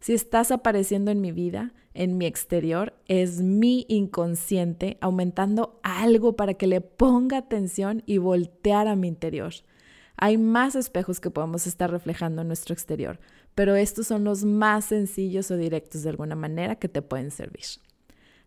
Si 0.00 0.12
estás 0.12 0.50
apareciendo 0.50 1.12
en 1.12 1.20
mi 1.20 1.30
vida, 1.30 1.72
en 1.94 2.18
mi 2.18 2.26
exterior, 2.26 2.92
es 3.06 3.40
mi 3.40 3.86
inconsciente 3.88 4.98
aumentando 5.00 5.78
algo 5.84 6.34
para 6.34 6.54
que 6.54 6.66
le 6.66 6.80
ponga 6.80 7.36
atención 7.36 8.02
y 8.04 8.18
voltear 8.18 8.88
a 8.88 8.96
mi 8.96 9.06
interior. 9.06 9.52
Hay 10.16 10.38
más 10.38 10.74
espejos 10.74 11.20
que 11.20 11.30
podemos 11.30 11.68
estar 11.68 11.88
reflejando 11.88 12.42
en 12.42 12.48
nuestro 12.48 12.72
exterior, 12.72 13.20
pero 13.54 13.76
estos 13.76 14.08
son 14.08 14.24
los 14.24 14.44
más 14.44 14.86
sencillos 14.86 15.52
o 15.52 15.56
directos 15.56 16.02
de 16.02 16.10
alguna 16.10 16.34
manera 16.34 16.76
que 16.76 16.88
te 16.88 17.00
pueden 17.00 17.30
servir. 17.30 17.66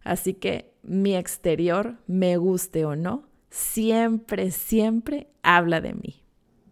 Así 0.05 0.35
que 0.35 0.71
mi 0.83 1.15
exterior, 1.15 1.97
me 2.07 2.37
guste 2.37 2.85
o 2.85 2.95
no, 2.95 3.27
siempre, 3.49 4.51
siempre 4.51 5.27
habla 5.43 5.81
de 5.81 5.93
mí. 5.93 6.23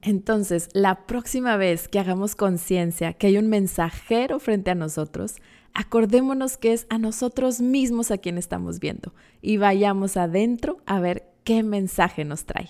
Entonces, 0.02 0.69
la 0.74 1.08
próxima 1.08 1.58
vez 1.58 1.88
que 1.88 2.00
hagamos 2.00 2.36
conciencia 2.36 3.13
que 3.13 3.28
hay 3.28 3.38
un 3.38 3.50
mensajero 3.50 4.39
frente 4.39 4.69
a 4.69 4.76
nosotros, 4.76 5.38
acordémonos 5.74 6.58
que 6.58 6.74
es 6.74 6.86
a 6.89 7.00
nosotros 7.00 7.60
mismos 7.60 8.12
a 8.12 8.19
quien 8.19 8.38
estamos 8.38 8.80
viendo 8.80 9.13
y 9.41 9.58
vayamos 9.58 10.15
adentro 10.15 10.78
a 10.86 11.00
ver 11.00 11.32
qué 11.43 11.63
mensaje 11.63 12.26
nos 12.26 12.46
trae. 12.46 12.69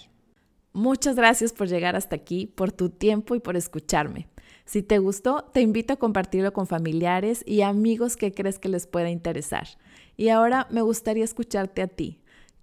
Muchas 0.72 1.18
gracias 1.18 1.52
por 1.52 1.68
llegar 1.68 1.96
hasta 1.96 2.16
aquí, 2.16 2.48
por 2.48 2.72
tu 2.72 2.90
tiempo 2.90 3.36
y 3.36 3.40
por 3.40 3.58
escucharme. 3.58 4.28
Si 4.66 4.82
te 4.82 4.98
gustó, 4.98 5.44
te 5.44 5.62
invito 5.62 5.94
a 5.94 5.98
compartirlo 5.98 6.54
con 6.54 6.68
familiares 6.68 7.44
y 7.46 7.62
amigos 7.62 8.16
que 8.16 8.32
crees 8.32 8.60
que 8.60 8.70
les 8.70 8.88
pueda 8.88 9.10
interesar. 9.10 9.68
Y 10.18 10.30
ahora 10.30 10.68
me 10.70 10.82
gustaría 10.82 11.24
escucharte 11.24 11.82
a 11.82 11.88
ti. 11.88 12.20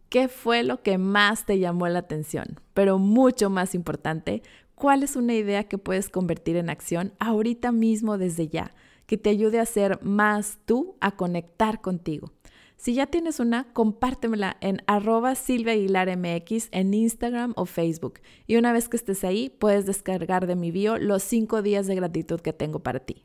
¿Qué 0.09 0.29
fue 0.29 0.63
lo 0.65 0.83
que 0.83 0.99
más 0.99 1.47
te 1.47 1.59
llamó 1.59 1.87
la 1.89 2.01
atención? 2.01 2.61
Pero 2.75 2.99
mucho 2.99 3.49
más 3.49 3.75
importante, 3.75 4.43
¿cuál 4.75 5.03
es 5.03 5.15
una 5.15 5.35
idea 5.35 5.65
que 5.65 5.79
puedes 5.79 6.09
convertir 6.09 6.57
en 6.57 6.69
acción 6.69 7.13
ahorita 7.21 7.71
mismo 7.71 8.19
desde 8.19 8.49
ya, 8.49 8.73
que 9.07 9.19
te 9.19 9.31
ayude 9.31 9.61
a 9.61 9.67
ser 9.67 10.03
más 10.03 10.59
tú, 10.65 10.97
a 11.01 11.13
conectar 11.13 11.81
contigo? 11.81 12.33
Si 12.81 12.95
ya 12.95 13.07
tienes 13.07 13.41
una, 13.41 13.71
compártemela 13.75 14.57
en 14.63 14.83
arroba 14.87 15.35
Silvia 15.35 15.75
en 15.75 16.95
Instagram 16.95 17.53
o 17.57 17.67
Facebook. 17.67 18.21
Y 18.47 18.57
una 18.57 18.73
vez 18.73 18.89
que 18.89 18.97
estés 18.97 19.23
ahí, 19.23 19.51
puedes 19.51 19.85
descargar 19.85 20.47
de 20.47 20.57
mi 20.57 20.71
bio 20.71 20.97
los 20.97 21.23
cinco 21.23 21.61
días 21.61 21.87
de 21.87 21.95
gratitud 21.95 22.41
que 22.41 22.55
tengo 22.55 22.79
para 22.79 23.01
ti. 23.01 23.23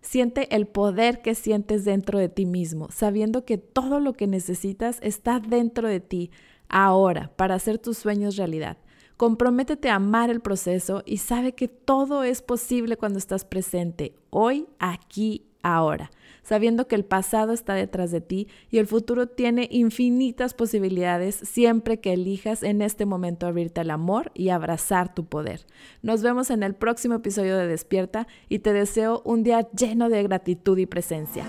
Siente 0.00 0.54
el 0.54 0.66
poder 0.66 1.22
que 1.22 1.34
sientes 1.34 1.84
dentro 1.84 2.18
de 2.18 2.28
ti 2.28 2.46
mismo, 2.46 2.88
sabiendo 2.90 3.44
que 3.44 3.58
todo 3.58 4.00
lo 4.00 4.12
que 4.12 4.26
necesitas 4.26 4.98
está 5.02 5.40
dentro 5.40 5.88
de 5.88 6.00
ti 6.00 6.30
ahora 6.68 7.32
para 7.36 7.54
hacer 7.54 7.78
tus 7.78 7.98
sueños 7.98 8.36
realidad. 8.36 8.78
Comprométete 9.16 9.90
a 9.90 9.96
amar 9.96 10.30
el 10.30 10.40
proceso 10.40 11.02
y 11.04 11.16
sabe 11.16 11.52
que 11.52 11.66
todo 11.66 12.22
es 12.22 12.40
posible 12.40 12.96
cuando 12.96 13.18
estás 13.18 13.44
presente, 13.44 14.14
hoy, 14.30 14.66
aquí, 14.78 15.44
ahora, 15.62 16.10
sabiendo 16.48 16.88
que 16.88 16.94
el 16.94 17.04
pasado 17.04 17.52
está 17.52 17.74
detrás 17.74 18.10
de 18.10 18.22
ti 18.22 18.48
y 18.70 18.78
el 18.78 18.86
futuro 18.86 19.28
tiene 19.28 19.68
infinitas 19.70 20.54
posibilidades 20.54 21.34
siempre 21.34 22.00
que 22.00 22.14
elijas 22.14 22.62
en 22.62 22.80
este 22.80 23.04
momento 23.04 23.46
abrirte 23.46 23.82
al 23.82 23.90
amor 23.90 24.32
y 24.32 24.48
abrazar 24.48 25.14
tu 25.14 25.26
poder. 25.26 25.66
Nos 26.00 26.22
vemos 26.22 26.48
en 26.48 26.62
el 26.62 26.74
próximo 26.74 27.16
episodio 27.16 27.58
de 27.58 27.66
Despierta 27.66 28.26
y 28.48 28.60
te 28.60 28.72
deseo 28.72 29.20
un 29.26 29.42
día 29.42 29.68
lleno 29.72 30.08
de 30.08 30.22
gratitud 30.22 30.78
y 30.78 30.86
presencia. 30.86 31.44